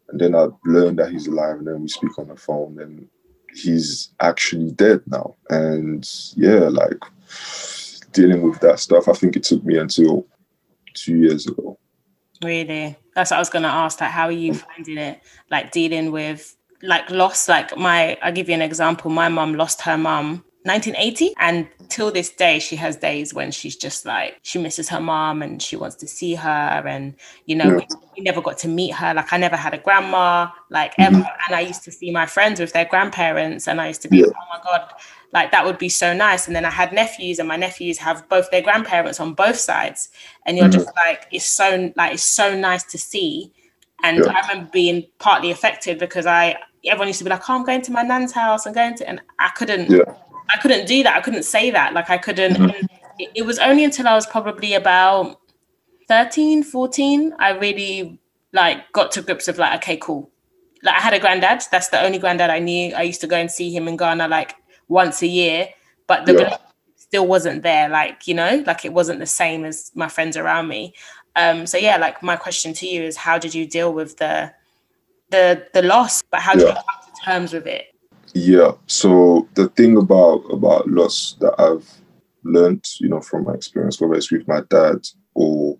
[0.08, 3.08] And then I learned that he's alive, and then we speak on the phone, and
[3.52, 5.34] he's actually dead now.
[5.50, 7.02] And yeah, like
[8.12, 10.26] dealing with that stuff, I think it took me until
[10.94, 11.78] two years ago.
[12.42, 12.96] Really?
[13.14, 14.00] That's what I was gonna ask.
[14.00, 15.20] Like, how are you finding it?
[15.50, 17.48] Like dealing with like loss.
[17.48, 19.10] Like my, I'll give you an example.
[19.10, 23.76] My mum lost her mum 1980 and till this day she has days when she's
[23.76, 27.14] just like she misses her mom and she wants to see her and
[27.46, 27.76] you know yeah.
[27.76, 31.14] we, we, never got to meet her like i never had a grandma like mm-hmm.
[31.14, 34.08] ever and i used to see my friends with their grandparents and i used to
[34.08, 34.26] be yeah.
[34.26, 34.92] oh my god
[35.32, 38.28] like that would be so nice and then i had nephews and my nephews have
[38.28, 40.08] both their grandparents on both sides
[40.46, 40.80] and you're mm-hmm.
[40.80, 43.52] just like it's so like it's so nice to see
[44.02, 44.32] and yeah.
[44.32, 47.82] i remember being partly affected because i everyone used to be like oh i'm going
[47.82, 49.88] to my nan's house i'm going to and i couldn't
[50.50, 51.16] I couldn't do that.
[51.16, 51.92] I couldn't say that.
[51.94, 52.54] Like I couldn't.
[52.56, 52.86] Mm-hmm.
[53.18, 55.40] It, it was only until I was probably about
[56.08, 58.18] 13, 14, I really
[58.52, 60.30] like got to grips with like, okay, cool.
[60.82, 61.62] Like I had a granddad.
[61.70, 62.94] That's the only granddad I knew.
[62.94, 64.54] I used to go and see him in Ghana like
[64.88, 65.68] once a year,
[66.06, 66.56] but the yeah.
[66.94, 67.88] still wasn't there.
[67.88, 70.94] Like you know, like it wasn't the same as my friends around me.
[71.34, 74.52] Um, so yeah, like my question to you is, how did you deal with the
[75.30, 76.22] the the loss?
[76.30, 76.68] But how did yeah.
[76.68, 77.86] you come to terms with it?
[78.36, 78.72] Yeah.
[78.86, 81.90] So the thing about about loss that I've
[82.44, 84.98] learned, you know, from my experience, whether it's with my dad
[85.32, 85.78] or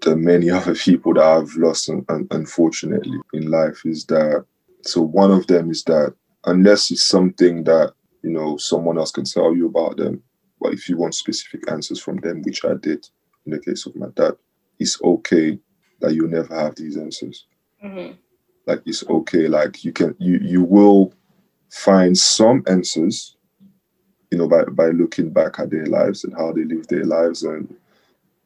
[0.00, 4.44] the many other people that I've lost, un- un- unfortunately, in life, is that.
[4.82, 6.14] So one of them is that
[6.46, 7.92] unless it's something that
[8.24, 10.20] you know someone else can tell you about them,
[10.60, 13.08] but if you want specific answers from them, which I did
[13.46, 14.32] in the case of my dad,
[14.80, 15.60] it's okay
[16.00, 17.46] that you never have these answers.
[17.84, 18.14] Mm-hmm
[18.66, 19.48] like it's okay.
[19.48, 21.12] Like you can you you will
[21.70, 23.36] find some answers
[24.30, 27.42] you know by by looking back at their lives and how they live their lives.
[27.42, 27.74] And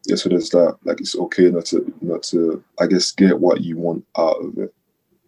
[0.07, 0.77] yeah so there's that.
[0.85, 4.59] Like it's okay not to not to i guess get what you want out of
[4.59, 4.75] it.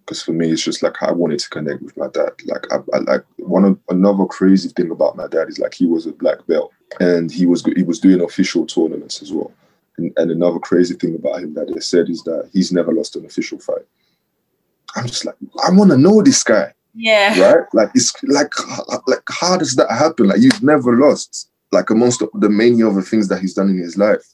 [0.01, 2.33] Because for me it's just like i wanted to connect with my dad.
[2.47, 5.87] Like I, I like one of another crazy thing about my dad is like he
[5.87, 9.53] was a black belt and he was he was doing official tournaments as well.
[9.99, 13.17] And, and another crazy thing about him that they said is that he's never lost
[13.17, 13.87] an official fight
[14.97, 16.73] I'm just like, I want to know this guy.
[16.95, 17.39] Yeah.
[17.41, 17.65] Right?
[17.73, 18.53] Like it's like
[19.07, 20.29] like how does that happen?
[20.29, 21.51] Like you've never lost.
[21.73, 24.25] Like amongst the many other things that he's done in his life.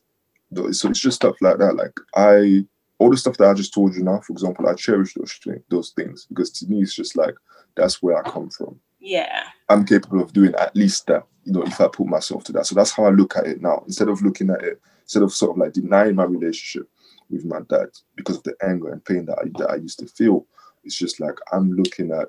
[0.70, 1.76] So it's just stuff like that.
[1.76, 2.64] Like I
[2.98, 5.38] all the stuff that I just told you now, for example, I cherish those
[5.68, 7.34] those things because to me it's just like
[7.76, 8.80] that's where I come from.
[9.00, 9.44] Yeah.
[9.68, 12.66] I'm capable of doing at least that, you know, if I put myself to that.
[12.66, 13.84] So that's how I look at it now.
[13.86, 16.88] Instead of looking at it, instead of sort of like denying my relationship,
[17.30, 20.06] with my dad because of the anger and pain that I, that I used to
[20.06, 20.46] feel.
[20.84, 22.28] It's just like I'm looking at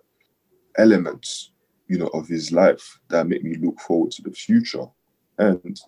[0.77, 1.51] elements,
[1.87, 4.85] you know, of his life that make me look forward to the future.
[5.37, 5.79] And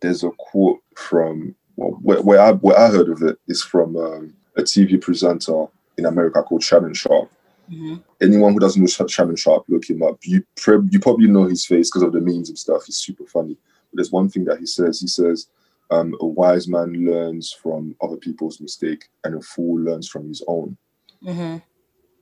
[0.00, 3.96] there's a quote from well, where, where I where I heard of it is from
[3.96, 5.66] um, a TV presenter
[5.98, 7.30] in America called Shannon Sharpe.
[7.70, 7.96] Mm-hmm.
[8.20, 10.18] Anyone who doesn't know Shannon Sharpe, look him up.
[10.22, 12.84] You pre- you probably know his face because of the memes and stuff.
[12.86, 13.56] He's super funny.
[13.90, 15.00] But there's one thing that he says.
[15.00, 15.48] He says
[15.90, 20.42] um, a wise man learns from other people's mistake, and a fool learns from his
[20.48, 20.76] own.
[21.24, 21.58] Mm-hmm.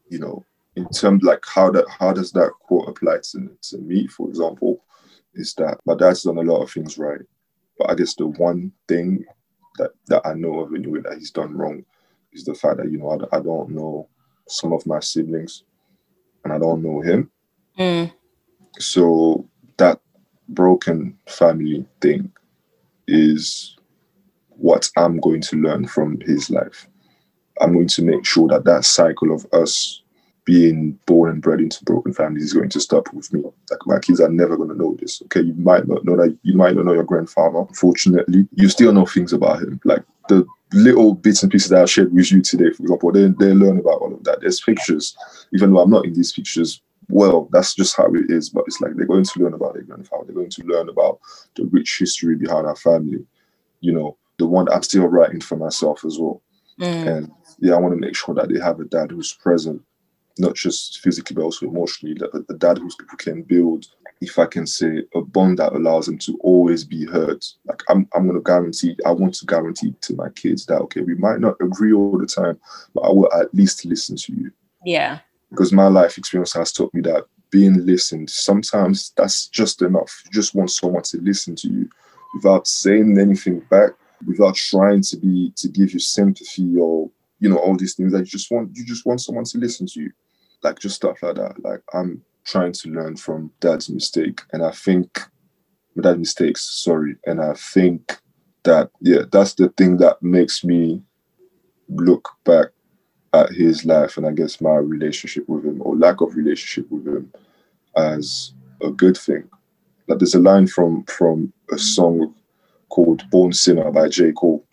[0.08, 0.44] You know,
[0.76, 4.84] in terms like how that how does that quote apply to, to me, for example,
[5.34, 7.20] is that my dad's done a lot of things right,
[7.78, 9.24] but I guess the one thing
[9.78, 11.84] that that I know of anyway that he's done wrong
[12.32, 14.08] is the fact that you know I, I don't know
[14.46, 15.64] some of my siblings,
[16.44, 17.30] and I don't know him.
[17.78, 18.12] Mm.
[18.78, 19.48] So
[19.78, 20.00] that
[20.48, 22.30] broken family thing
[23.06, 23.76] is
[24.48, 26.88] what I'm going to learn from his life.
[27.60, 30.02] I'm going to make sure that that cycle of us
[30.44, 33.42] being born and bred into broken families is going to stop with me.
[33.70, 35.22] Like my kids are never going to know this.
[35.22, 36.36] Okay, you might not know that.
[36.42, 37.64] You might not know your grandfather.
[37.74, 39.80] Fortunately, you still know things about him.
[39.84, 43.28] Like the little bits and pieces that I shared with you today, for example, they
[43.28, 44.40] they learn about all of that.
[44.40, 45.16] There's pictures,
[45.54, 48.50] even though I'm not in these pictures well, that's just how it is.
[48.50, 50.24] But it's like they're going to learn about their grandfather.
[50.26, 51.20] They're going to learn about
[51.56, 53.24] the rich history behind our family.
[53.80, 56.42] You know, the one I'm still writing for myself as well.
[56.80, 57.06] Mm.
[57.06, 59.82] And yeah, I want to make sure that they have a dad who's present,
[60.38, 62.14] not just physically, but also emotionally.
[62.14, 63.86] That a dad who's, who can build,
[64.20, 67.44] if I can say, a bond that allows them to always be heard.
[67.66, 68.96] Like I'm, I'm going to guarantee.
[69.06, 72.26] I want to guarantee to my kids that okay, we might not agree all the
[72.26, 72.58] time,
[72.94, 74.50] but I will at least listen to you.
[74.84, 75.20] Yeah
[75.54, 80.30] because my life experience has taught me that being listened sometimes that's just enough you
[80.32, 81.88] just want someone to listen to you
[82.34, 83.92] without saying anything back,
[84.26, 88.20] without trying to be to give you sympathy or you know all these things that
[88.20, 90.10] you just want you just want someone to listen to you,
[90.62, 91.62] like just stuff like that.
[91.62, 95.20] Like I'm trying to learn from dad's mistake, and I think
[95.94, 96.62] my dad mistakes.
[96.82, 98.18] Sorry, and I think
[98.64, 101.02] that yeah, that's the thing that makes me
[101.88, 102.68] look back
[103.34, 107.06] at his life and I guess my relationship with him or lack of relationship with
[107.06, 107.32] him
[107.96, 109.44] as a good thing.
[110.06, 112.34] Like there's a line from from a song
[112.90, 114.32] called Born Sinner by J.
[114.32, 114.64] Cole,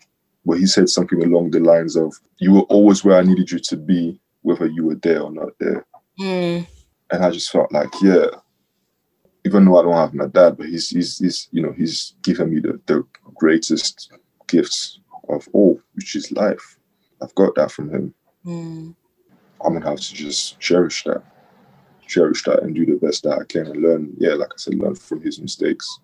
[0.44, 3.58] where he said something along the lines of, You were always where I needed you
[3.58, 5.84] to be, whether you were there or not there.
[6.20, 6.66] Mm.
[7.10, 8.26] And I just felt like, yeah,
[9.44, 12.54] even though I don't have my dad, but he's he's, he's you know, he's given
[12.54, 13.04] me the, the
[13.34, 14.12] greatest
[14.46, 16.78] gifts of all, which is life.
[17.20, 18.14] I've got that from him.
[18.44, 18.94] Mm.
[19.64, 21.22] I'm gonna have to just cherish that,
[22.06, 24.12] cherish that, and do the best that I can, and learn.
[24.18, 26.00] Yeah, like I said, learn from his mistakes.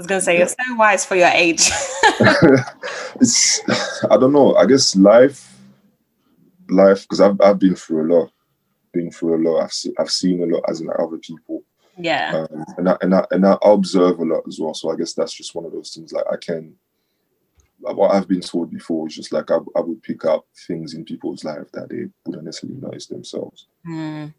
[0.00, 0.40] I was gonna say yeah.
[0.40, 1.70] you're so wise for your age.
[3.20, 3.60] it's
[4.10, 4.54] I don't know.
[4.56, 5.58] I guess life,
[6.68, 8.32] life, because I've I've been through a lot,
[8.92, 9.64] been through a lot.
[9.64, 11.62] I've seen I've seen a lot as in other people.
[11.96, 12.46] Yeah.
[12.50, 14.74] Um, and I, and I and I observe a lot as well.
[14.74, 16.12] So I guess that's just one of those things.
[16.12, 16.74] Like I can
[17.80, 21.04] what I've been told before is just like I, I would pick up things in
[21.04, 23.66] people's life that they wouldn't necessarily notice themselves.
[23.86, 24.34] Mm.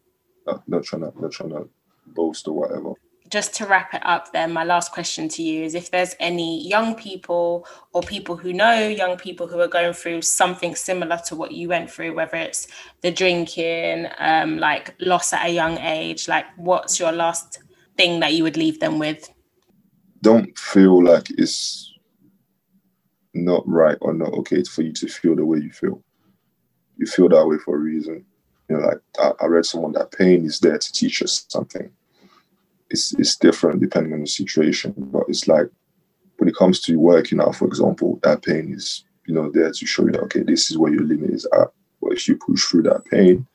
[0.46, 1.68] Not, not trying to not trying to
[2.06, 2.92] boast or whatever.
[3.30, 6.66] Just to wrap it up, then my last question to you is: if there's any
[6.66, 11.36] young people or people who know young people who are going through something similar to
[11.36, 12.68] what you went through, whether it's
[13.00, 17.62] the drinking, um, like loss at a young age, like what's your last
[17.96, 19.30] thing that you would leave them with?
[20.20, 21.91] Don't feel like it's
[23.34, 26.02] not right or not okay for you to feel the way you feel.
[26.96, 28.24] You feel that way for a reason.
[28.68, 31.90] You know, like I, I read someone that pain is there to teach us something.
[32.90, 35.68] It's it's different depending on the situation, but it's like
[36.36, 39.86] when it comes to working out, for example, that pain is you know there to
[39.86, 41.68] show you that okay, this is where your limit is at.
[42.00, 43.46] But if you push through that pain,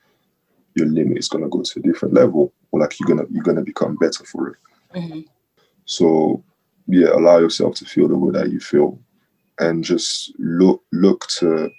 [0.75, 3.61] your limit is gonna go to a different level, or like you're gonna you're gonna
[3.61, 4.57] become better for it.
[4.95, 5.21] Mm-hmm.
[5.86, 6.43] So
[6.88, 8.99] yeah, allow yourself to feel the way that you feel
[9.60, 11.70] and just look look to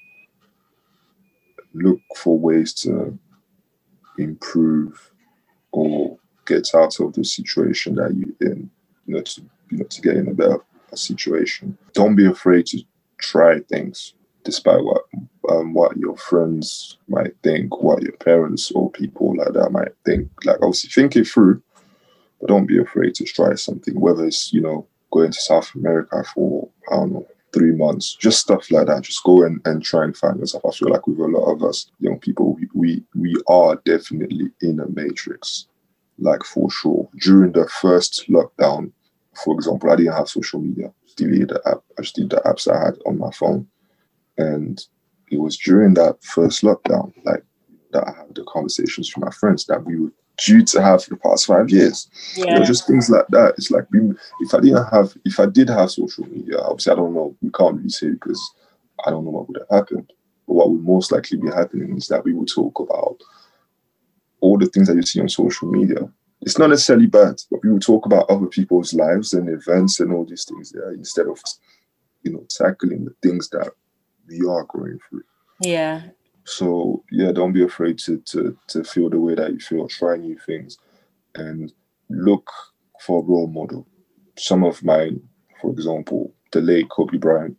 [1.74, 3.18] look for ways to
[4.18, 5.12] improve
[5.72, 8.70] or get out of the situation that you're in,
[9.06, 10.60] you know, to you know to get in a better
[10.94, 11.76] situation.
[11.92, 12.82] Don't be afraid to
[13.18, 14.14] try things,
[14.44, 15.02] despite what
[15.50, 20.30] um, what your friends might think, what your parents or people like that might think.
[20.44, 21.62] Like obviously think it through,
[22.40, 26.24] but don't be afraid to try something, whether it's you know going to South America
[26.34, 29.02] for I don't know three months, just stuff like that.
[29.02, 30.64] Just go and, and try and find yourself.
[30.66, 34.80] I feel like with a lot of us young people, we, we, are definitely in
[34.80, 35.66] a matrix,
[36.18, 37.08] like for sure.
[37.20, 38.92] During the first lockdown,
[39.44, 40.92] for example, I didn't have social media.
[41.16, 41.78] Deleted the app.
[41.98, 43.66] I just did the apps I had on my phone.
[44.36, 44.80] And
[45.30, 47.44] it was during that first lockdown, like
[47.92, 50.12] that I had the conversations with my friends that we would
[50.44, 52.08] due to have for the past five years.
[52.36, 52.44] Yeah.
[52.44, 53.54] You know, just things like that.
[53.58, 53.84] It's like
[54.40, 57.36] if I didn't have, if I did have social media, obviously I don't know.
[57.42, 58.40] We can't really say because
[59.04, 60.12] I don't know what would have happened.
[60.46, 63.20] But what would most likely be happening is that we would talk about
[64.40, 66.08] all the things that you see on social media.
[66.40, 70.12] It's not necessarily bad, but we would talk about other people's lives and events and
[70.12, 71.40] all these things there instead of,
[72.22, 73.72] you know, tackling the things that
[74.28, 75.24] we are going through.
[75.60, 76.02] Yeah,
[76.48, 79.86] so yeah, don't be afraid to to to feel the way that you feel.
[79.86, 80.78] Try new things,
[81.34, 81.72] and
[82.08, 82.50] look
[83.00, 83.86] for a role model.
[84.38, 85.20] Some of mine,
[85.60, 87.56] for example, the late Kobe Bryant.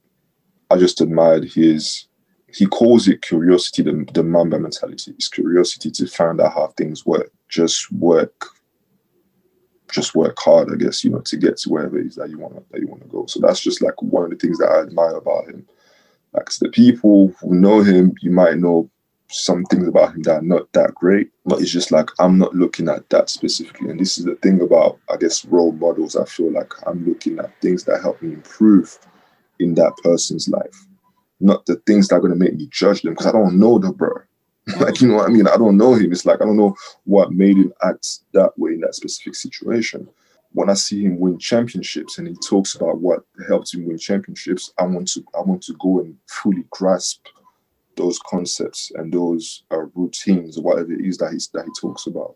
[0.71, 2.07] I just admired his.
[2.51, 5.11] He calls it curiosity, the, the Mamba mentality.
[5.11, 7.31] It's curiosity to find out how things work.
[7.47, 8.47] Just work
[9.91, 12.37] just work hard, I guess, you know, to get to wherever it is that you
[12.37, 13.25] want that you want to go.
[13.27, 15.67] So that's just like one of the things that I admire about him.
[16.34, 18.89] Like the people who know him, you might know
[19.32, 22.55] some things about him that are not that great, but it's just like I'm not
[22.55, 23.89] looking at that specifically.
[23.89, 26.15] And this is the thing about, I guess, role models.
[26.15, 28.97] I feel like I'm looking at things that help me improve
[29.59, 30.88] in that person's life,
[31.39, 33.77] not the things that are going to make me judge them because I don't know
[33.77, 34.13] the bro.
[34.80, 35.47] like, you know what I mean?
[35.47, 36.11] I don't know him.
[36.11, 36.75] It's like I don't know
[37.05, 40.07] what made him act that way in that specific situation
[40.54, 44.74] when I see him win championships and he talks about what helped him win championships,
[44.78, 47.28] I want to I want to go and fully grasp
[47.95, 52.36] those concepts and those uh, routines whatever it is that he's that he talks about.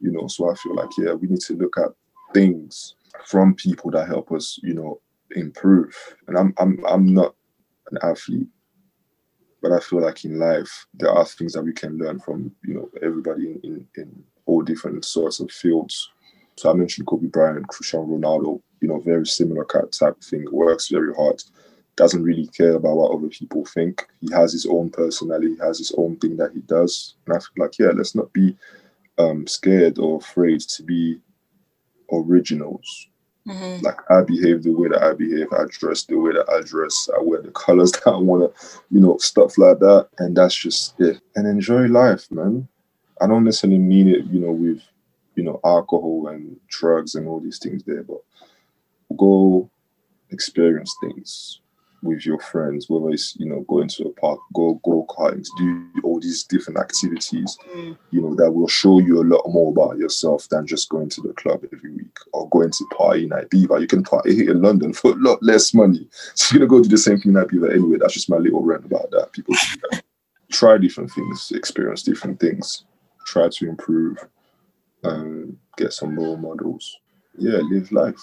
[0.00, 1.90] You know, so I feel like yeah, we need to look at
[2.32, 2.94] things
[3.26, 5.00] from people that help us, you know,
[5.32, 5.94] improve.
[6.28, 7.34] And I'm I'm I'm not
[7.90, 8.48] an athlete,
[9.60, 12.74] but I feel like in life there are things that we can learn from, you
[12.74, 16.10] know, everybody in, in, in all different sorts of fields
[16.56, 18.60] so I mentioned Kobe Bryant, Cristiano Ronaldo.
[18.80, 20.44] you know, very similar type of thing.
[20.50, 21.42] Works very hard.
[21.96, 24.06] Doesn't really care about what other people think.
[24.20, 25.54] He has his own personality.
[25.54, 27.14] He has his own thing that he does.
[27.26, 28.56] And I feel like, yeah, let's not be
[29.18, 31.20] um, scared or afraid to be
[32.12, 33.08] originals.
[33.46, 33.84] Mm-hmm.
[33.84, 37.08] Like I behave the way that I behave, I dress the way that I dress,
[37.16, 40.08] I wear the colors that I want to, you know, stuff like that.
[40.18, 41.20] And that's just it.
[41.34, 42.68] And enjoy life, man.
[43.20, 44.82] I don't necessarily mean it, you know, with,
[45.34, 48.20] you know, alcohol and drugs and all these things there, but
[49.16, 49.70] go
[50.30, 51.60] experience things
[52.02, 55.86] with your friends, whether it's you know going to a park, go go karting, do
[56.02, 57.96] all these different activities, mm.
[58.10, 61.20] you know that will show you a lot more about yourself than just going to
[61.20, 63.78] the club every week or going to party night Beaver.
[63.78, 66.82] You can party here in London for a lot less money, so you're gonna go
[66.82, 67.98] do the same thing night Beaver anyway.
[68.00, 69.32] That's just my little rant about that.
[69.32, 69.54] People
[70.52, 72.84] try different things, experience different things,
[73.26, 74.18] try to improve,
[75.04, 76.98] um, get some role models.
[77.36, 78.20] Yeah, live life.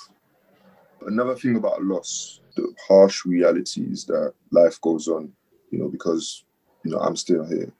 [1.06, 5.32] Another thing about loss the harsh reality is that life goes on,
[5.72, 6.44] you know, because,
[6.84, 7.72] you know, I'm still here.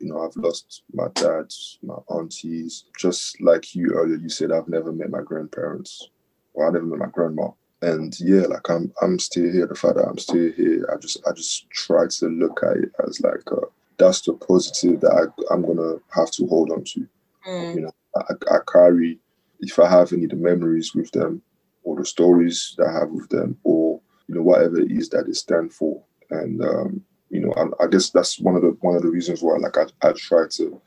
[0.00, 1.52] You know, I've lost my dad,
[1.82, 2.84] my aunties.
[2.96, 6.10] Just like you earlier, you said I've never met my grandparents.
[6.54, 7.50] Or I never met my grandma.
[7.82, 9.66] And yeah, like I'm I'm still here.
[9.66, 12.92] The fact that I'm still here, I just I just try to look at it
[13.06, 13.66] as like uh,
[13.98, 17.06] that's the positive that I, I'm gonna have to hold on to.
[17.46, 17.74] Mm.
[17.74, 19.18] You know, I, carry
[19.60, 21.42] if I have any of the memories with them
[21.84, 25.26] or the stories that I have with them or you know whatever it is that
[25.26, 26.02] they stand for.
[26.30, 29.42] And um, you know I, I, guess that's one of the one of the reasons
[29.42, 30.80] why like I, I try to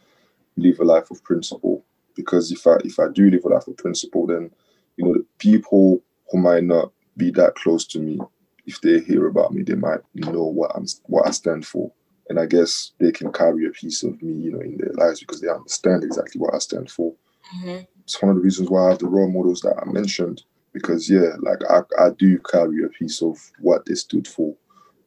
[0.58, 1.86] live a life of principle.
[2.16, 4.52] Because if I if I do live a life of principle then
[4.98, 8.20] you know the people who might not be that close to me
[8.66, 11.92] if they hear about me they might know what I'm what I stand for
[12.32, 15.20] and I guess they can carry a piece of me you know in their lives
[15.20, 17.14] because they understand exactly what I stand for
[17.56, 17.84] mm-hmm.
[18.04, 21.10] it's one of the reasons why I have the role models that I mentioned because
[21.10, 24.56] yeah, like I, I do carry a piece of what they stood for,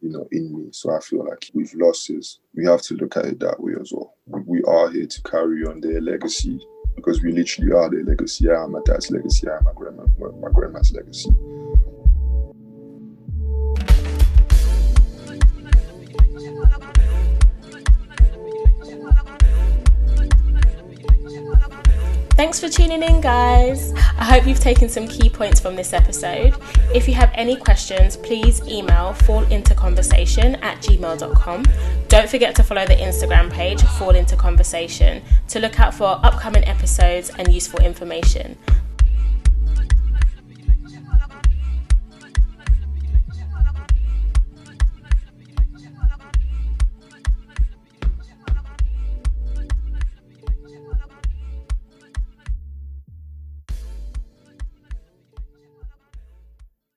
[0.01, 0.69] you know, in me.
[0.73, 3.93] So I feel like with losses, we have to look at it that way as
[3.93, 4.15] well.
[4.27, 6.61] We, are here to carry on their legacy
[6.97, 8.51] because we literally are their legacy.
[8.51, 9.49] I am my dad's legacy.
[9.49, 10.05] I am my grandma,
[10.41, 11.31] my grandma's legacy.
[22.37, 23.93] Thanks for tuning in, guys.
[24.19, 26.57] I hope you've taken some key points from this episode.
[26.93, 31.65] If you have any questions, please email fallintoconversation at gmail.com.
[32.09, 36.65] Don't forget to follow the Instagram page, Fall Into Conversation, to look out for upcoming
[36.65, 38.59] episodes and useful information.